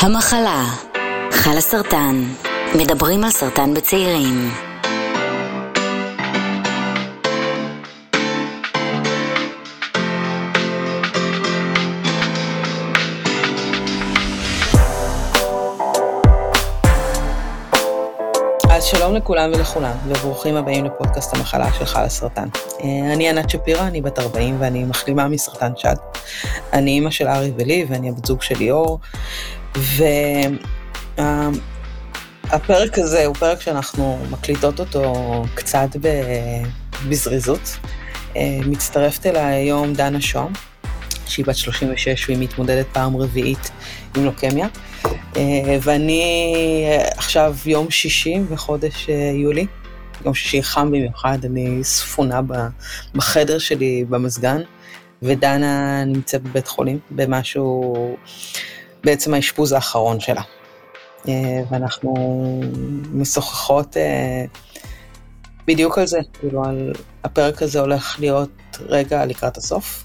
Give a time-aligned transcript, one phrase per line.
[0.00, 0.64] המחלה,
[1.30, 2.22] חלה סרטן,
[2.74, 4.50] מדברים על סרטן בצעירים.
[18.70, 22.48] אז שלום לכולם ולכולם, וברוכים הבאים לפודקאסט המחלה של חלה סרטן.
[22.80, 25.96] אה, אני ענת שפירא, אני בת 40 ואני מחלימה מסרטן שד.
[26.72, 28.98] אני אימא של ארי ולי ואני הבת זוג של ליאור,
[32.48, 35.88] והפרק הזה הוא פרק שאנחנו מקליטות אותו קצת
[37.08, 37.78] בזריזות.
[38.36, 40.52] אה, מצטרפת אליי היום דנה שוהם,
[41.26, 43.70] שהיא בת 36 והיא מתמודדת פעם רביעית
[44.16, 44.68] עם לוקמיה.
[45.36, 46.84] אה, ואני
[47.16, 49.66] עכשיו יום שישי בחודש אה, יולי,
[50.24, 52.40] יום שישי חם במיוחד, אני ספונה
[53.14, 54.60] בחדר שלי במזגן,
[55.22, 58.16] ודנה נמצאת בבית חולים במשהו,
[59.08, 60.42] בעצם האשפוז האחרון שלה.
[61.28, 62.14] אה, ואנחנו
[63.12, 63.96] משוחחות
[65.66, 66.92] בדיוק על זה, כאילו על
[67.24, 70.04] הפרק הזה הולך להיות רגע לקראת הסוף.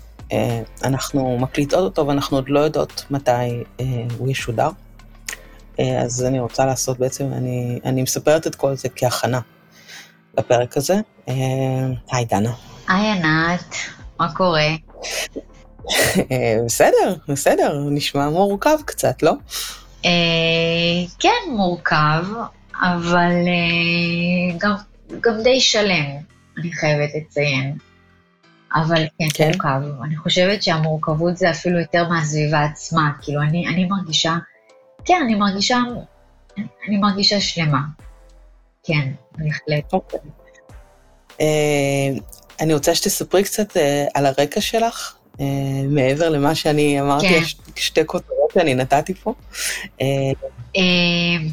[0.84, 3.64] אנחנו מקליטות אותו ואנחנו עוד לא יודעות מתי
[4.18, 4.70] הוא ישודר.
[5.80, 9.40] אה, אז אני רוצה לעשות בעצם, אני, אני מספרת את כל זה כהכנה
[10.38, 10.96] לפרק הזה.
[11.30, 11.34] אה,
[12.12, 12.54] היי דנה.
[12.88, 13.76] היי ענת,
[14.20, 14.68] מה קורה?
[16.32, 19.34] אה, בסדר, בסדר, נשמע מורכב קצת, לא?
[21.20, 22.24] כן, מורכב,
[22.82, 23.32] אבל
[24.58, 24.74] גם,
[25.22, 26.06] גם די שלם,
[26.58, 27.78] אני חייבת לציין.
[28.76, 30.02] אבל כן, כן, מורכב.
[30.04, 33.12] אני חושבת שהמורכבות זה אפילו יותר מהסביבה עצמה.
[33.22, 34.34] כאילו, אני, אני מרגישה
[35.06, 35.78] כן, אני מרגישה,
[36.58, 37.82] אני מרגישה שלמה.
[38.84, 39.94] כן, בהחלט.
[39.94, 40.20] אוקיי.
[41.42, 42.10] אה,
[42.60, 45.23] אני רוצה שתספרי קצת אה, על הרקע שלך, אה,
[45.90, 47.42] מעבר למה שאני אמרתי, כן.
[47.76, 49.34] שתי כותרות שאני נתתי פה.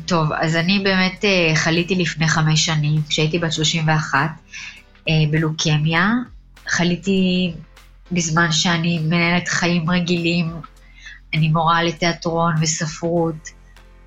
[0.06, 4.19] טוב, אז אני באמת חליתי לפני חמש שנים, כשהייתי בת 31,
[5.30, 6.13] בלוקמיה.
[6.67, 7.52] חליתי
[8.13, 10.51] בזמן שאני מנהלת חיים רגילים,
[11.35, 13.51] אני מורה לתיאטרון וספרות,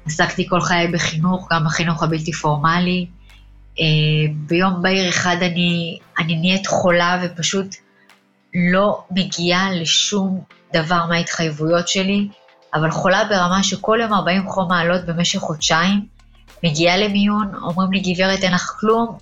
[0.06, 3.06] עסקתי כל חיי בחינוך, גם בחינוך הבלתי פורמלי.
[3.79, 3.85] אה,
[4.35, 7.75] ביום בהיר אחד אני, אני נהיית חולה ופשוט
[8.55, 10.43] לא מגיעה לשום
[10.73, 12.27] דבר מההתחייבויות שלי,
[12.73, 16.05] אבל חולה ברמה שכל יום 40 חום מעלות במשך חודשיים,
[16.63, 19.17] מגיעה למיון, אומרים לי, גברת, אין לך כלום,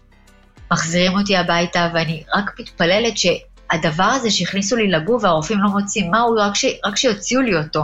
[0.71, 3.25] מחזירים אותי הביתה, ואני רק מתפללת ש...
[3.71, 7.57] הדבר הזה שהכניסו לי לגוף והרופאים לא מוצאים מה הוא, רק, ש, רק שיוציאו לי
[7.57, 7.83] אותו.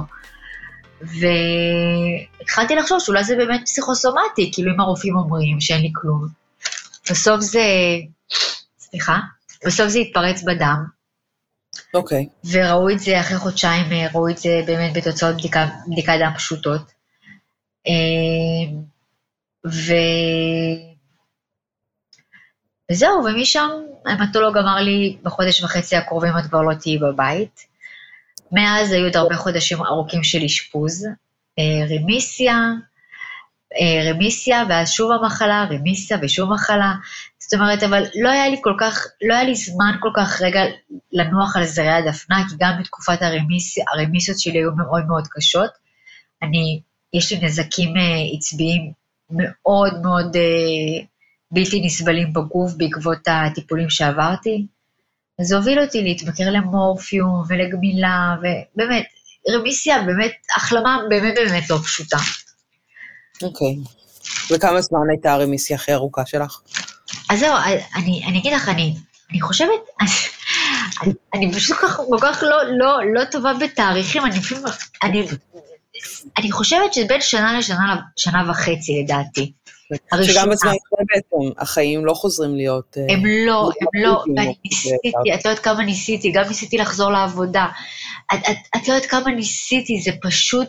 [1.02, 6.28] והתחלתי לחשוב שאולי זה באמת פסיכוסומטי, כאילו אם הרופאים אומרים שאין לי כלום.
[7.12, 7.64] בסוף זה,
[8.80, 9.20] סליחה,
[9.66, 10.97] בסוף זה התפרץ בדם.
[11.94, 12.28] אוקיי.
[12.30, 12.48] Okay.
[12.52, 16.82] וראו את זה אחרי חודשיים, אה, ראו את זה באמת בתוצאות בדיקה, בדיקת דם פשוטות.
[17.88, 18.74] אה,
[19.68, 19.94] ו...
[22.92, 23.70] וזהו, ומשם
[24.06, 27.60] המטולוג אמר לי, בחודש וחצי הקרובים את כבר לא תהיי בבית.
[28.52, 31.06] מאז היו עוד הרבה חודשים ארוכים של אשפוז,
[31.60, 32.60] אה, רמיסיה,
[34.10, 36.94] רמיסיה, ואז שוב המחלה, רמיסיה ושוב מחלה.
[37.52, 40.62] זאת אומרת, אבל לא היה לי כל כך, לא היה לי זמן כל כך רגע
[41.12, 45.70] לנוח על זרי הדפנה, כי גם בתקופת הרמיסיה, הרמיסיות שלי היו מאוד מאוד קשות.
[46.44, 46.82] אני,
[47.14, 48.92] יש לי נזקים אה, עצביים
[49.30, 50.38] מאוד מאוד
[51.52, 54.66] בלתי נסבלים בגוף בעקבות הטיפולים שעברתי.
[55.42, 59.06] זה הוביל אותי להתמכר למורפיום ולגמילה, ובאמת,
[59.50, 62.18] רמיסיה, באמת, החלמה באמת באמת לא פשוטה.
[63.42, 63.76] אוקיי.
[63.76, 64.54] Okay.
[64.56, 66.62] וכמה זמן הייתה הרמיסיה הכי ארוכה שלך?
[67.30, 67.56] אז זהו,
[67.96, 68.96] אני, אני אגיד לך, אני,
[69.32, 69.70] אני חושבת,
[71.02, 74.62] אני, אני פשוט כל כך, כל כך לא, לא, לא טובה בתאריכים, אני אפילו,
[75.04, 75.28] אני,
[76.38, 79.52] אני חושבת שבין שנה לשנה, שנה וחצי לדעתי.
[80.24, 80.72] שגם בזמן
[81.14, 82.98] בעצם החיים לא חוזרים להיות...
[82.98, 87.12] אה, הם לא, הם לא, ואני ניסיתי, את לא יודעת כמה ניסיתי, גם ניסיתי לחזור
[87.12, 87.68] לעבודה.
[88.34, 90.68] את, את, את לא יודעת כמה ניסיתי, זה פשוט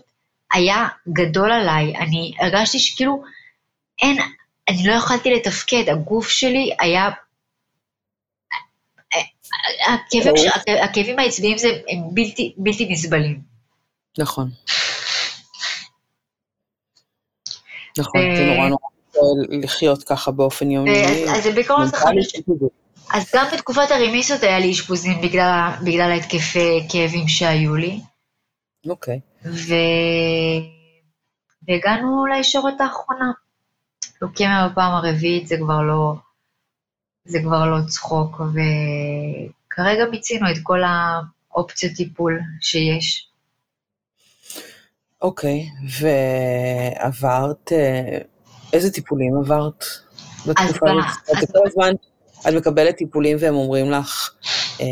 [0.53, 1.97] היה גדול עליי.
[1.97, 3.23] אני הרגשתי שכאילו,
[4.03, 4.17] אין,
[4.69, 7.11] אני לא יכולתי לתפקד, הגוף שלי היה...
[9.89, 10.35] הכאבים,
[10.85, 11.57] הכאבים העצביים
[11.89, 13.41] הם בלתי, בלתי נסבלים.
[14.19, 14.51] נכון.
[17.99, 21.31] נכון, זה נורא נורא לחיות ככה באופן יומיומי.
[21.31, 21.87] אז זה בעיקרון
[23.13, 28.01] אז גם בתקופת הרמיסות היה לי אשפוזים בגלל, בגלל ההתקפי כאבים שהיו לי.
[28.89, 29.21] אוקיי.
[29.45, 29.75] ו...
[31.69, 33.33] והגענו לישורת האחרונה.
[34.23, 36.15] לוקמיה בפעם הרביעית זה כבר לא,
[37.25, 43.29] זה כבר לא צחוק, וכרגע מיצינו את כל האופציות טיפול שיש.
[45.23, 45.69] אוקיי,
[46.01, 48.19] ועברת, אה,
[48.73, 49.85] איזה טיפולים עברת
[50.47, 50.87] בתקופה
[51.31, 51.51] הזאת?
[51.53, 51.93] כל הזמן,
[52.49, 54.31] את מקבלת טיפולים והם אומרים לך
[54.81, 54.87] אה,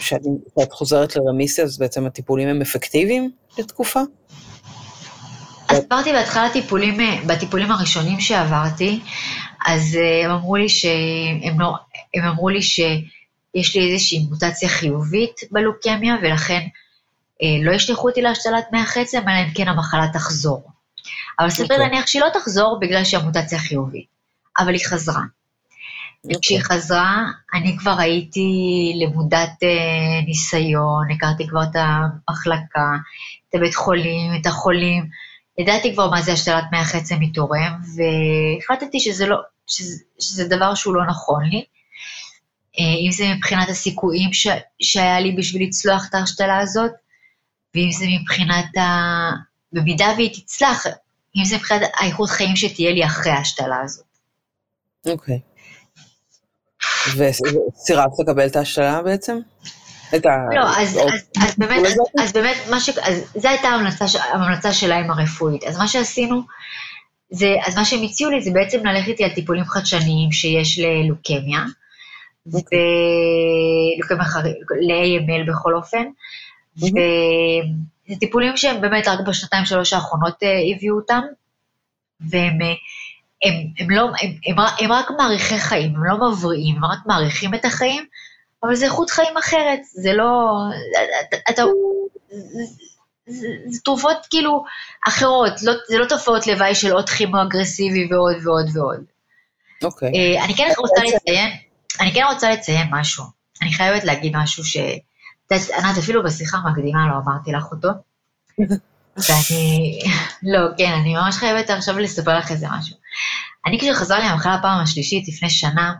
[0.00, 4.00] שאת חוזרת לרמיסיה, אז בעצם הטיפולים הם אפקטיביים לתקופה?
[5.84, 9.00] עברתי בהתחלה טיפולים, אה, בטיפולים הראשונים שעברתי,
[9.66, 11.74] אז אה, הם אמרו לי שהם לא,
[12.14, 16.60] הם אמרו לי שיש לי איזושהי מוטציה חיובית בלוקמיה, ולכן
[17.42, 20.62] אה, לא ישלחו אותי להשתלת מח עצם, אלא אם כן המחלה תחזור.
[21.38, 21.78] אבל סביר אוקיי.
[21.78, 24.06] להניח שהיא לא תחזור בגלל שהמוטציה חיובית,
[24.58, 25.22] אבל היא חזרה.
[26.24, 26.76] וכשהיא אוקיי.
[26.76, 27.22] חזרה,
[27.54, 28.48] אני כבר הייתי
[29.02, 32.90] למודת אה, ניסיון, הכרתי כבר את המחלקה,
[33.48, 35.08] את הבית חולים, את החולים,
[35.58, 40.94] ידעתי כבר מה זה השתלת מח עצם מתורם, והחלטתי שזה, לא, שזה, שזה דבר שהוא
[40.94, 41.64] לא נכון לי.
[42.78, 44.46] אה, אם זה מבחינת הסיכויים ש,
[44.82, 46.92] שהיה לי בשביל לצלוח את ההשתלה הזאת,
[47.74, 48.82] ואם זה מבחינת ה...
[49.72, 50.86] במידה והיא תצלח,
[51.36, 54.04] אם זה מבחינת האיכות חיים שתהיה לי אחרי ההשתלה הזאת.
[55.06, 55.40] אוקיי.
[57.16, 59.38] וסירבת לקבל את ההשתלה בעצם?
[60.16, 60.30] את ה...
[60.54, 61.98] לא, אז, או- אז, אז באמת, אז?
[62.20, 62.88] אז באמת, מה ש...
[62.88, 65.64] אז זו הייתה ההמלצה, ההמלצה שלהם הרפואית.
[65.64, 66.42] אז מה שעשינו,
[67.30, 71.64] זה, אז מה שהם הציעו לי זה בעצם ללכת איתי על טיפולים חדשניים שיש ללוקמיה,
[72.54, 72.78] אוקיי.
[73.96, 76.04] ולוקמיה חריג, ל-AML בכל אופן.
[76.76, 81.20] וזה טיפולים שהם באמת רק בשנתיים שלוש האחרונות אה, הביאו אותם,
[82.20, 82.74] והם אה,
[83.42, 87.54] הם, הם, לא, הם, הם, הם רק מאריכי חיים, הם לא מבריאים, הם רק מאריכים
[87.54, 88.04] את החיים,
[88.64, 90.50] אבל זה איכות חיים אחרת, זה לא...
[91.50, 91.62] אתה...
[93.26, 93.48] זה,
[93.84, 94.64] תרופות כאילו
[95.08, 99.04] אחרות, לא, זה לא תופעות לוואי של עוד כימו אגרסיבי ועוד ועוד ועוד.
[99.84, 100.08] אוקיי.
[100.14, 101.50] אה, אני כן רוצה לציין,
[102.00, 103.24] אני כן רוצה לציין משהו.
[103.62, 104.76] אני חייבת להגיד משהו ש...
[105.50, 107.88] ענת, אפילו בשיחה המקדימה לא אמרתי לך אותו.
[109.26, 109.98] ואני...
[110.42, 112.96] לא, כן, אני ממש חייבת עכשיו לספר לך איזה משהו.
[113.66, 115.94] אני כשחזר לי המחלה הפעם השלישית לפני שנה,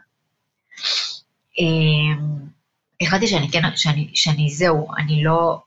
[3.03, 5.63] החלטתי שאני כן, שאני, שאני זהו, אני לא,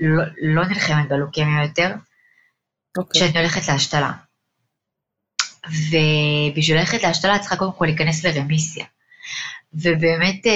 [0.00, 1.94] לא, לא נלחמת בלוקמיה יותר,
[2.98, 3.20] אוקיי.
[3.20, 4.12] כשאני הולכת להשתלה.
[5.66, 8.86] ובשביל ללכת להשתלה צריכה קודם כל להיכנס לרמיסיה.
[9.74, 10.52] ובאמת אה,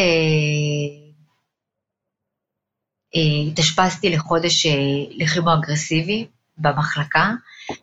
[3.15, 4.73] אה, התאשפזתי לחודש אה,
[5.11, 6.27] לכימו אגרסיבי
[6.59, 7.31] במחלקה,
[7.71, 7.77] אה,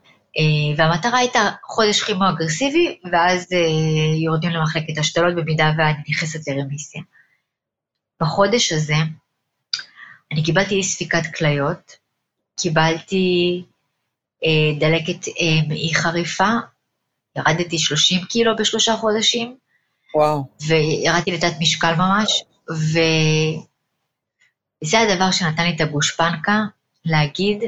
[0.77, 3.57] והמטרה הייתה חודש כימו אגרסיבי, ואז אה,
[4.24, 7.01] יורדים למחלקת השתלות במידה ואני נכנסת לרמיסיה.
[8.21, 8.95] בחודש הזה
[10.31, 11.97] אני קיבלתי אי ספיקת כליות,
[12.59, 13.63] קיבלתי
[14.45, 16.50] אה, דלקת אה, מעי חריפה,
[17.38, 19.57] ירדתי 30 קילו בשלושה חודשים,
[20.15, 20.44] וואו.
[20.68, 22.44] וירדתי לתת משקל ממש,
[24.83, 26.59] וזה הדבר שנתן לי את הגושפנקה
[27.06, 27.63] להגיד,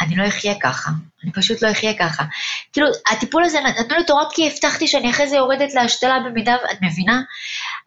[0.00, 0.90] אני לא אחיה ככה,
[1.24, 2.24] אני פשוט לא אחיה ככה.
[2.72, 6.78] כאילו, הטיפול הזה נתנו לי רק כי הבטחתי שאני אחרי זה יורדת להשתלה במידה, את
[6.82, 7.20] מבינה?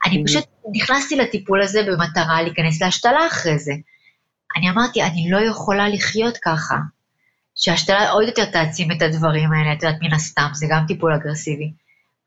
[0.05, 0.25] אני Mhm.
[0.27, 3.73] פשוט נכנסתי לטיפול הזה במטרה להיכנס להשתלה אחרי זה.
[4.57, 6.75] אני אמרתי, אני לא יכולה לחיות ככה.
[7.55, 11.71] שההשתלה עוד יותר תעצים את הדברים האלה, את יודעת, מן הסתם, זה גם טיפול אגרסיבי.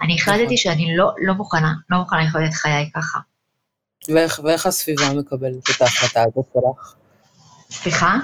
[0.03, 0.35] אני נכון.
[0.35, 3.19] החלטתי שאני לא, לא מוכנה, לא מוכנה לחיות את חיי ככה.
[4.15, 6.95] ואיך, ואיך הסביבה מקבלת את ההחלטה הזאת שלך?
[7.71, 8.17] סליחה?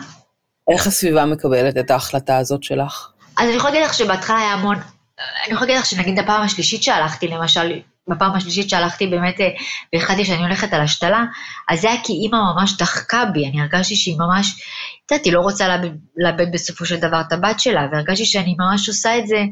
[0.72, 3.10] איך הסביבה מקבלת את ההחלטה הזאת שלך?
[3.38, 6.82] אז אני יכולה להגיד לך שבהתחלה היה המון, אני יכולה להגיד לך שנגיד הפעם השלישית
[6.82, 9.48] שהלכתי, למשל, בפעם השלישית שהלכתי באמת אה,
[9.94, 11.24] והחלטתי שאני הולכת על השתלה,
[11.68, 14.62] אז זה היה כי אימא ממש דחקה בי, אני הרגשתי שהיא ממש,
[15.06, 15.68] את יודעת, היא לא רוצה
[16.16, 19.44] לאבד, בסופו של דבר את הבת שלה, והרגשתי שאני ממש עושה את זה,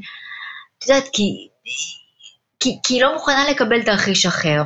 [0.79, 1.49] את יודעת, כי,
[2.61, 4.63] כי, כי היא לא מוכנה לקבל תרחיש אחר.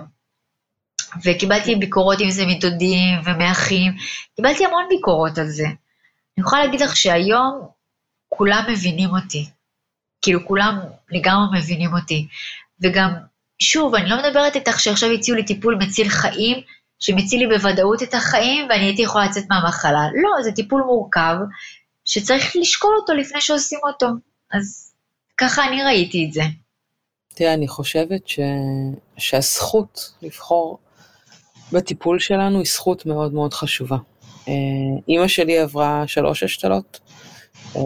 [1.25, 3.93] וקיבלתי ביקורות אם זה מדודים ומאחים,
[4.37, 5.67] קיבלתי המון ביקורות על זה.
[6.39, 7.69] אני יכולה להגיד לך שהיום
[8.29, 9.51] כולם מבינים אותי.
[10.23, 10.79] כאילו כולם
[11.11, 12.29] לגמרי מבינים אותי.
[12.81, 13.15] וגם,
[13.59, 16.61] שוב, אני לא מדברת איתך שעכשיו הציעו לי טיפול מציל חיים,
[16.99, 20.07] שמציל לי בוודאות את החיים ואני הייתי יכולה לצאת מהמחלה.
[20.15, 21.37] לא, זה טיפול מורכב,
[22.05, 24.07] שצריך לשקול אותו לפני שעושים אותו.
[24.53, 24.93] אז
[25.39, 26.43] ככה אני ראיתי את זה.
[27.35, 28.41] תראה, אני חושבת ש...
[29.19, 30.79] שהזכות לבחור
[31.73, 33.97] בטיפול שלנו היא זכות מאוד מאוד חשובה.
[34.49, 34.55] אה,
[35.09, 37.01] אימא שלי עברה שלוש השתלות,
[37.77, 37.83] אה,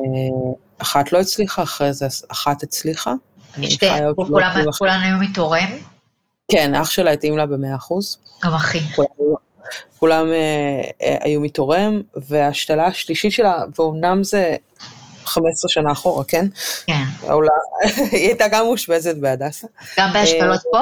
[0.79, 3.13] אחת לא הצליחה, אחרי זה אחת הצליחה.
[4.17, 4.73] כולם.
[4.79, 5.69] כולן היו מתורם,
[6.51, 8.19] כן, אח שלה התאים לה במאה אחוז.
[8.45, 8.81] גם אחי.
[8.95, 9.09] כולם,
[9.99, 14.57] כולם אה, היו מתורם, וההשתלה השלישית שלה, ואומנם זה
[15.25, 16.47] 15 שנה אחורה, כן?
[16.87, 17.03] כן.
[18.13, 19.67] היא הייתה גם מאושפזת בהדסה.
[19.99, 20.79] גם בהשתלות פה?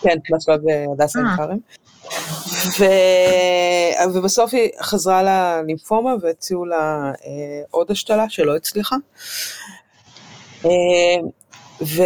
[0.00, 1.18] כן, בהשתלות בהדסה.
[1.18, 1.58] עין כרם.
[2.78, 2.84] ו...
[4.14, 8.96] ובסוף היא חזרה ללימפומה והציעו לה אה, עוד השתלה שלא הצליחה.
[10.64, 10.70] אה,
[11.82, 12.02] ו...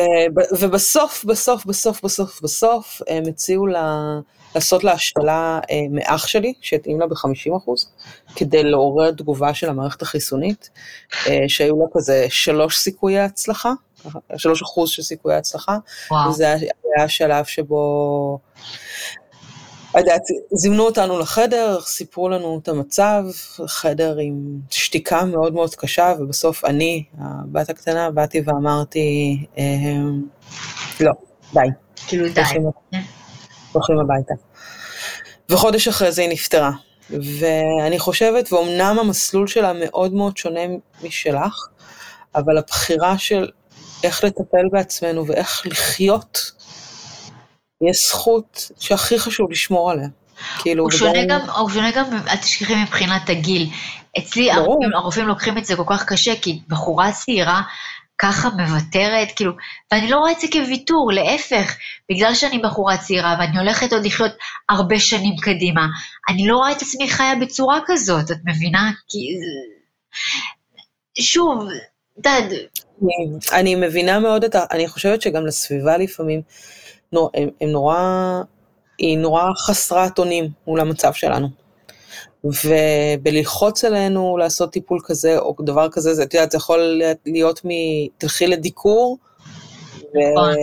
[0.58, 4.18] ובסוף, בסוף, בסוף, בסוף, בסוף, הם הציעו לה
[4.54, 7.70] לעשות לה השתלה אה, מאח שלי, שהתאים לה ב-50%,
[8.36, 10.70] כדי לעורר תגובה של המערכת החיסונית,
[11.26, 13.72] אה, שהיו לה כזה שלוש סיכויי הצלחה,
[14.36, 15.78] שלוש אחוז של סיכויי הצלחה,
[16.10, 16.30] וואו.
[16.30, 18.38] וזה היה השלב שבו
[19.98, 20.22] יודעת,
[20.52, 23.24] זימנו אותנו לחדר, סיפרו לנו את המצב,
[23.66, 30.22] חדר עם שתיקה מאוד מאוד קשה, ובסוף אני, הבת הקטנה, באתי ואמרתי, אמ,
[31.00, 31.12] לא,
[31.54, 31.60] די.
[32.06, 32.40] כאילו די.
[33.72, 34.34] הולכים הביתה.
[35.48, 36.70] וחודש אחרי זה היא נפטרה.
[37.10, 40.60] ואני חושבת, ואומנם המסלול שלה מאוד מאוד שונה
[41.02, 41.68] משלך,
[42.34, 43.48] אבל הבחירה של
[44.04, 46.52] איך לטפל בעצמנו ואיך לחיות
[47.90, 50.08] יש זכות שהכי חשוב לשמור עליה.
[50.58, 53.70] כאילו, הוא שונה גם, הוא שונה גם, אל תשכחי מבחינת הגיל.
[54.18, 57.62] אצלי הרופאים, הרופאים לוקחים את זה כל כך קשה, כי בחורה צעירה
[58.18, 59.52] ככה מוותרת, כאילו,
[59.92, 61.76] ואני לא רואה את זה כוויתור, להפך,
[62.10, 64.32] בגלל שאני בחורה צעירה ואני הולכת עוד לחיות
[64.68, 65.86] הרבה שנים קדימה,
[66.28, 68.90] אני לא רואה את עצמי חיה בצורה כזאת, את מבינה?
[69.08, 69.18] כי...
[71.22, 71.68] שוב,
[72.18, 72.48] דד.
[73.52, 74.64] אני מבינה מאוד את ה...
[74.70, 76.42] אני חושבת שגם לסביבה לפעמים,
[77.12, 78.42] הם, הם נורא,
[78.98, 81.48] היא נורא חסרת אונים מול המצב שלנו.
[82.44, 87.68] ובללחוץ עלינו לעשות טיפול כזה או דבר כזה, זה, את יודעת, זה יכול להיות מ...
[88.18, 89.18] תלכי לדיקור,
[89.98, 90.18] ו...
[90.32, 90.54] נכון.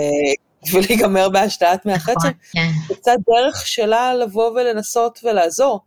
[0.74, 1.90] ולהיגמר בהשתלת עצם.
[1.90, 2.70] נכון, כן.
[2.88, 5.80] זה קצת דרך שלה לבוא ולנסות ולעזור,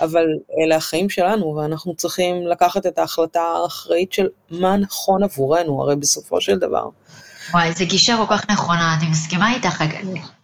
[0.00, 0.26] אבל
[0.60, 6.40] אלה החיים שלנו, ואנחנו צריכים לקחת את ההחלטה האחראית של מה נכון עבורנו, הרי בסופו
[6.40, 6.88] של דבר.
[7.52, 9.84] וואי, זו גישה כל כך נכונה, אני מסכימה איתך,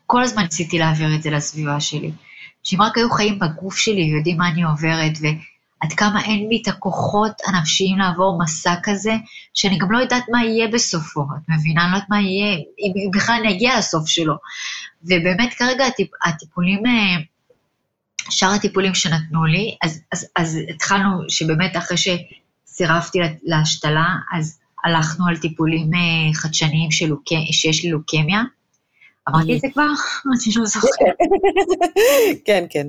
[0.06, 2.12] כל הזמן ניסיתי להעביר את זה לסביבה שלי.
[2.62, 6.68] שאם רק היו חיים בגוף שלי ויודעים מה אני עוברת, ועד כמה אין לי את
[6.68, 9.12] הכוחות הנפשיים לעבור מסע כזה,
[9.54, 11.84] שאני גם לא יודעת מה יהיה בסופו, את מבינה?
[11.84, 14.34] אני לא יודעת מה יהיה, אם בכלל אני אגיע לסוף שלו.
[15.04, 17.22] ובאמת כרגע הטיפ, הטיפולים, אה,
[18.30, 25.36] שאר הטיפולים שנתנו לי, אז, אז, אז התחלנו שבאמת אחרי שסירבתי להשתלה, אז הלכנו על
[25.36, 27.12] טיפולים אה, חדשניים של,
[27.52, 28.42] שיש לי לוקמיה.
[29.28, 29.82] אמרתי את זה כבר?
[29.82, 31.16] אני לא זוכרת.
[32.46, 32.86] כן, כן.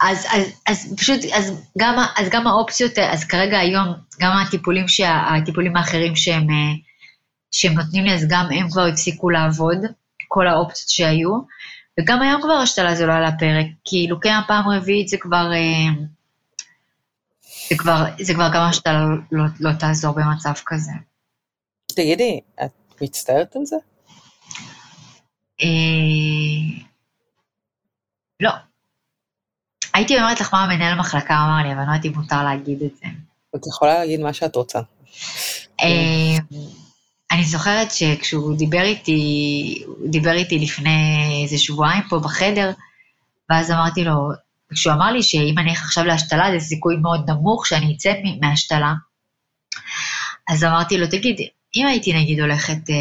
[0.00, 3.86] אז, אז, אז פשוט, אז גם, אז גם האופציות, אז כרגע היום,
[4.20, 6.74] גם הטיפולים, שה, הטיפולים האחרים שהם, אה,
[7.50, 9.78] שהם נותנים לי, אז גם הם כבר הפסיקו לעבוד,
[10.28, 11.38] כל האופציות שהיו,
[12.00, 16.04] וגם היום כבר השתלה זה לא על הפרק, כי לוקח פעם רביעית זה כבר, אה,
[17.70, 20.92] זה כבר, זה כבר גם השתלה לא, לא, לא תעזור במצב כזה.
[21.86, 23.76] תגידי, את מצטערת על זה?
[25.62, 25.66] אה,
[28.40, 28.50] לא.
[29.94, 32.82] הייתי אומרת לך מה המנהל המחלקה אמר לי, אבל אני לא יודעת אם מותר להגיד
[32.82, 33.06] את זה.
[33.56, 34.78] את יכולה להגיד מה שאת רוצה.
[35.80, 36.36] אה,
[37.32, 42.72] אני זוכרת שכשהוא דיבר איתי, הוא דיבר איתי לפני איזה שבועיים פה בחדר,
[43.50, 44.30] ואז אמרתי לו,
[44.72, 48.94] כשהוא אמר לי שאם אני אלך עכשיו להשתלה, זה סיכוי מאוד נמוך שאני אצא מהשתלה,
[50.48, 51.40] אז אמרתי לו, תגיד,
[51.76, 52.94] אם הייתי נגיד הולכת אה,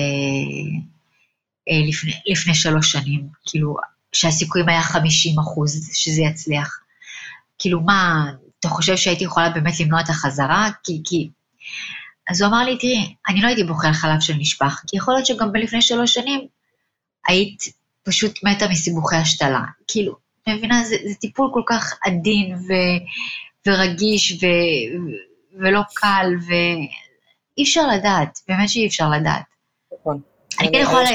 [1.70, 3.76] אה, לפני, לפני שלוש שנים, כאילו,
[4.14, 6.80] שהסיכויים היה 50 אחוז שזה יצליח.
[7.60, 8.26] כאילו, מה,
[8.60, 10.70] אתה חושב שהייתי יכולה באמת למנוע את החזרה?
[10.84, 11.30] כי, כי...
[12.30, 15.26] אז הוא אמר לי, תראי, אני לא הייתי על חלב של נשפך, כי יכול להיות
[15.26, 16.48] שגם לפני שלוש שנים
[17.28, 17.64] היית
[18.04, 19.62] פשוט מתה מסיבוכי השתלה.
[19.88, 20.16] כאילו,
[20.48, 22.74] מבינה, זה, זה טיפול כל כך עדין ו,
[23.68, 24.48] ורגיש ו,
[25.60, 29.44] ולא קל, ואי אפשר לדעת, באמת שאי אפשר לדעת.
[30.00, 30.20] נכון.
[30.60, 31.10] אני כן יכולה...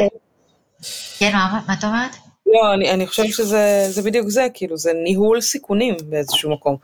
[1.18, 2.16] כן, מה, מה את אומרת?
[2.46, 6.76] לא, אני, אני חושבת שזה בדיוק זה, כאילו, זה ניהול סיכונים באיזשהו מקום.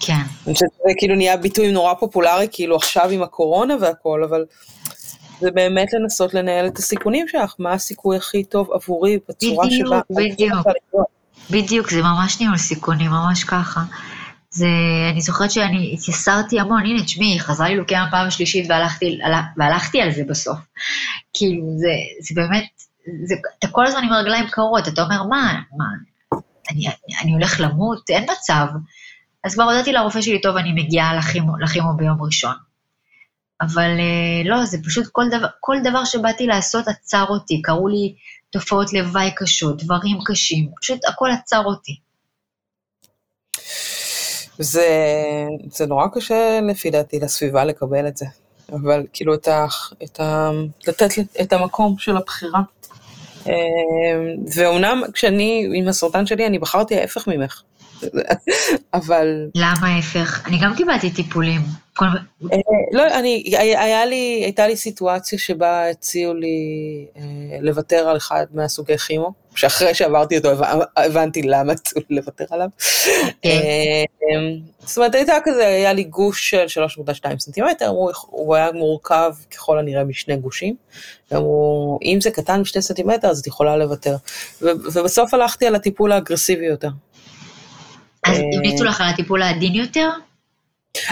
[0.00, 0.12] כן.
[0.46, 4.44] אני חושבת שזה כאילו נהיה ביטוי נורא פופולרי, כאילו עכשיו עם הקורונה והכל, אבל
[5.40, 10.00] זה באמת לנסות לנהל את הסיכונים שלך, מה הסיכוי הכי טוב עבורי בצורה בדיוק, שבה...
[10.10, 11.08] בדיוק, בדיוק.
[11.52, 13.80] בדיוק, זה ממש ניהול סיכונים, ממש ככה.
[14.50, 14.66] זה,
[15.12, 19.18] אני זוכרת שאני התייסרתי המון, הנה, תשמעי, חזרה לי לוקח פעם שלישית והלכתי,
[19.56, 20.58] והלכתי על זה בסוף.
[21.34, 22.64] כאילו, זה, זה באמת,
[23.24, 25.84] זה, אתה כל הזמן עם הרגליים קרות, אתה אומר, מה, מה,
[26.70, 26.84] אני,
[27.22, 28.10] אני הולך למות?
[28.10, 28.66] אין מצב.
[29.44, 32.54] אז כבר הודעתי לרופא שלי, טוב, אני מגיעה לכימו, לכימו ביום ראשון.
[33.60, 38.14] אבל אה, לא, זה פשוט כל דבר, כל דבר שבאתי לעשות עצר אותי, קראו לי
[38.52, 41.96] תופעות לוואי קשות, דברים קשים, פשוט הכל עצר אותי.
[44.58, 44.88] זה,
[45.70, 48.26] זה נורא קשה לפי דעתי לסביבה לקבל את זה,
[48.72, 49.66] אבל כאילו את ה,
[50.04, 50.50] את ה,
[50.88, 52.60] לתת את המקום של הבחירה.
[54.54, 57.62] ואומנם כשאני, עם הסרטן שלי, אני בחרתי ההפך ממך.
[58.94, 59.50] אבל...
[59.54, 60.42] למה ההפך?
[60.46, 61.60] אני גם קיבלתי טיפולים.
[62.02, 62.08] אה,
[62.92, 66.56] לא, אני, היה לי, הייתה לי סיטואציה שבה הציעו לי
[67.16, 67.22] אה,
[67.60, 70.48] לוותר על אחד מהסוגי כימו, שאחרי שעברתי אותו
[70.96, 72.68] הבנתי למה הציעו לי לוותר עליו.
[73.36, 73.52] אוקיי.
[73.52, 74.04] אה,
[74.84, 77.88] זאת אומרת, הייתה כזה, היה לי גוש של 3.2 סנטימטר,
[78.30, 80.76] הוא היה מורכב ככל הנראה משני גושים.
[81.34, 84.16] אמרו, אם זה קטן משתי סנטימטר אז את יכולה לוותר.
[84.62, 86.88] ובסוף הלכתי על הטיפול האגרסיבי יותר.
[88.26, 90.08] אז המליצו לך על הטיפול העדין יותר?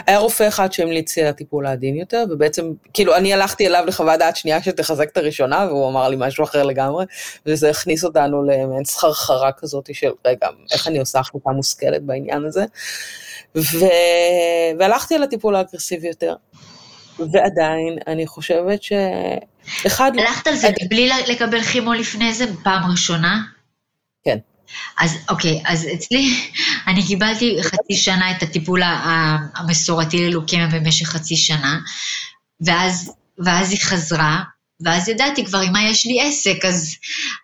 [0.07, 4.37] היה רופא אחד שהמליץ על הטיפול העדין יותר, ובעצם, כאילו, אני הלכתי אליו לחוות דעת
[4.37, 7.05] שנייה שתחזק את הראשונה, והוא אמר לי משהו אחר לגמרי,
[7.47, 12.65] וזה הכניס אותנו למעין סחרחרה כזאת של, רגע, איך אני עושה החלטה מושכלת בעניין הזה?
[13.57, 13.79] ו...
[14.79, 16.35] והלכתי על הטיפול האגרסיבי יותר,
[17.19, 18.93] ועדיין, אני חושבת ש...
[19.87, 20.13] אחד...
[20.19, 23.41] הלכת על זה בלי לקבל כימו לפני זה, פעם ראשונה?
[24.25, 24.39] כן.
[24.99, 26.35] אז אוקיי, אז אצלי,
[26.89, 28.83] אני קיבלתי חצי שנה את הטיפול
[29.55, 31.79] המסורתי ללוקמיה במשך חצי שנה,
[32.61, 34.43] ואז, ואז היא חזרה,
[34.85, 36.97] ואז ידעתי כבר עם מה יש לי עסק, אז,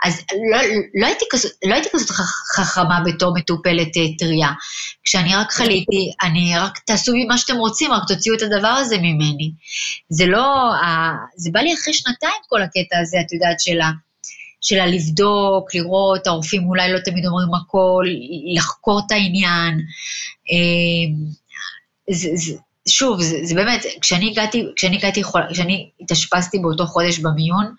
[0.05, 0.21] אז
[0.53, 0.59] לא,
[0.95, 2.11] לא, הייתי כזאת, לא הייתי כזאת
[2.57, 4.49] חכמה בתור מטופלת אה, טריה.
[5.05, 8.99] כשאני רק חליתי, אני רק תעשו בי מה שאתם רוצים, רק תוציאו את הדבר הזה
[8.99, 9.53] ממני.
[10.09, 10.47] זה לא,
[11.37, 13.91] זה בא לי אחרי שנתיים כל הקטע הזה, את יודעת, של ה...
[14.67, 18.05] שלה לבדוק, לראות, הרופאים אולי לא תמיד אומרים הכל,
[18.55, 19.81] לחקור את העניין.
[20.53, 21.37] אה,
[22.11, 22.53] זה, זה,
[22.89, 27.75] שוב, זה, זה באמת, כשאני הגעתי, כשאני הגעתי, כשאני התאשפזתי באותו חודש במיון,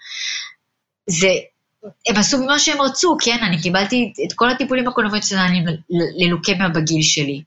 [1.09, 1.29] זה,
[2.07, 3.37] הם עשו ממה שהם רצו, כן?
[3.41, 5.65] אני קיבלתי את כל הטיפולים הקונבנציונליים
[6.17, 7.41] ללוקמיה בגיל שלי.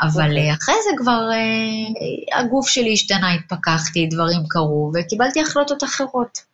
[0.00, 0.28] אבל okay.
[0.28, 0.52] אוקיי.
[0.52, 6.53] אחרי זה כבר אה, הגוף שלי השתנה, התפכחתי, דברים קרו, וקיבלתי החלטות אחרות.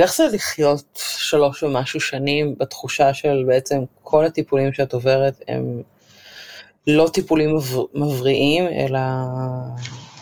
[0.00, 5.82] ואיך זה לחיות שלוש ומשהו שנים בתחושה של בעצם כל הטיפולים שאת עוברת הם
[6.86, 7.50] לא טיפולים
[7.94, 9.00] מבריאים, אלא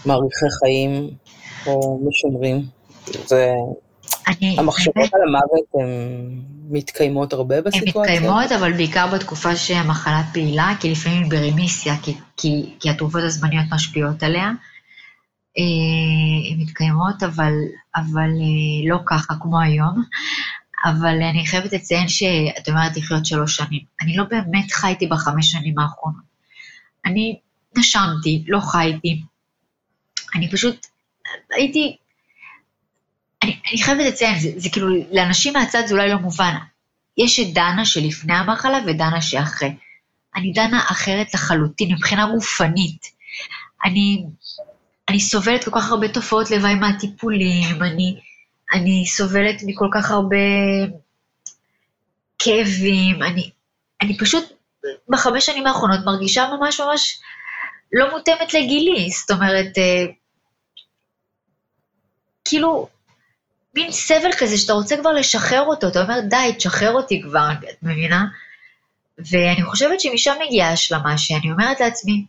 [0.07, 1.11] מעריכי חיים
[1.67, 2.63] או משומרים.
[3.27, 3.53] זה...
[4.41, 4.97] המחשבות.
[4.97, 5.89] על המוות הן
[6.71, 8.15] מתקיימות הרבה בסיטואציה?
[8.15, 13.23] הן מתקיימות, אבל בעיקר בתקופה שהמחלה פעילה, כי לפעמים היא ברמיסיה, כי, כי, כי התרופות
[13.23, 14.51] הזמניות משפיעות עליה.
[15.59, 17.53] אה, מתקיימות, אבל,
[17.97, 20.05] אבל אה, לא ככה כמו היום.
[20.85, 23.81] אבל אני חייבת לציין שאת אומרת לחיות שלוש שנים.
[24.01, 26.23] אני לא באמת חייתי בחמש שנים האחרונות.
[27.07, 27.39] אני
[27.77, 29.23] נשמתי, לא חייתי.
[30.35, 30.87] אני פשוט
[31.51, 31.97] הייתי...
[33.43, 36.55] אני, אני חייבת לציין, זה, זה כאילו, לאנשים מהצד זה אולי לא מובן.
[37.17, 39.75] יש את דנה שלפני המחלה ודנה שאחרי.
[40.37, 43.07] אני דנה אחרת לחלוטין מבחינה גופנית.
[43.85, 44.25] אני
[45.09, 48.21] אני סובלת כל כך הרבה תופעות לוואי מהטיפולים, אני,
[48.73, 50.37] אני סובלת מכל כך הרבה
[52.39, 53.51] כאבים, אני,
[54.03, 54.45] אני פשוט
[55.09, 57.21] בחמש שנים האחרונות מרגישה ממש ממש
[57.93, 60.05] לא מותאמת לגילי, זאת אומרת, אה,
[62.45, 62.89] כאילו,
[63.75, 67.83] מין סבל כזה שאתה רוצה כבר לשחרר אותו, אתה אומר, די, תשחרר אותי כבר, את
[67.83, 68.25] מבינה?
[69.19, 72.25] ואני חושבת שמשם מגיעה השלמה, שאני אומרת לעצמי,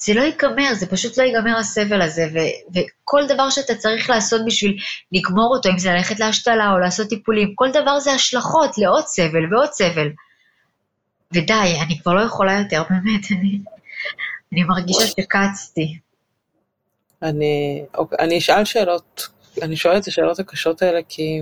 [0.00, 4.40] זה לא ייגמר, זה פשוט לא ייגמר הסבל הזה, ו- וכל דבר שאתה צריך לעשות
[4.46, 4.78] בשביל
[5.12, 9.54] לגמור אותו, אם זה ללכת להשתלה או לעשות טיפולים, כל דבר זה השלכות לעוד סבל
[9.54, 10.08] ועוד סבל.
[11.32, 13.58] ודי, אני כבר לא יכולה יותר, באמת, אני,
[14.52, 15.98] אני מרגישה שקצתי.
[17.22, 19.28] אני, אוקיי, אני אשאל שאלות,
[19.62, 21.40] אני שואל את השאלות הקשות האלה כי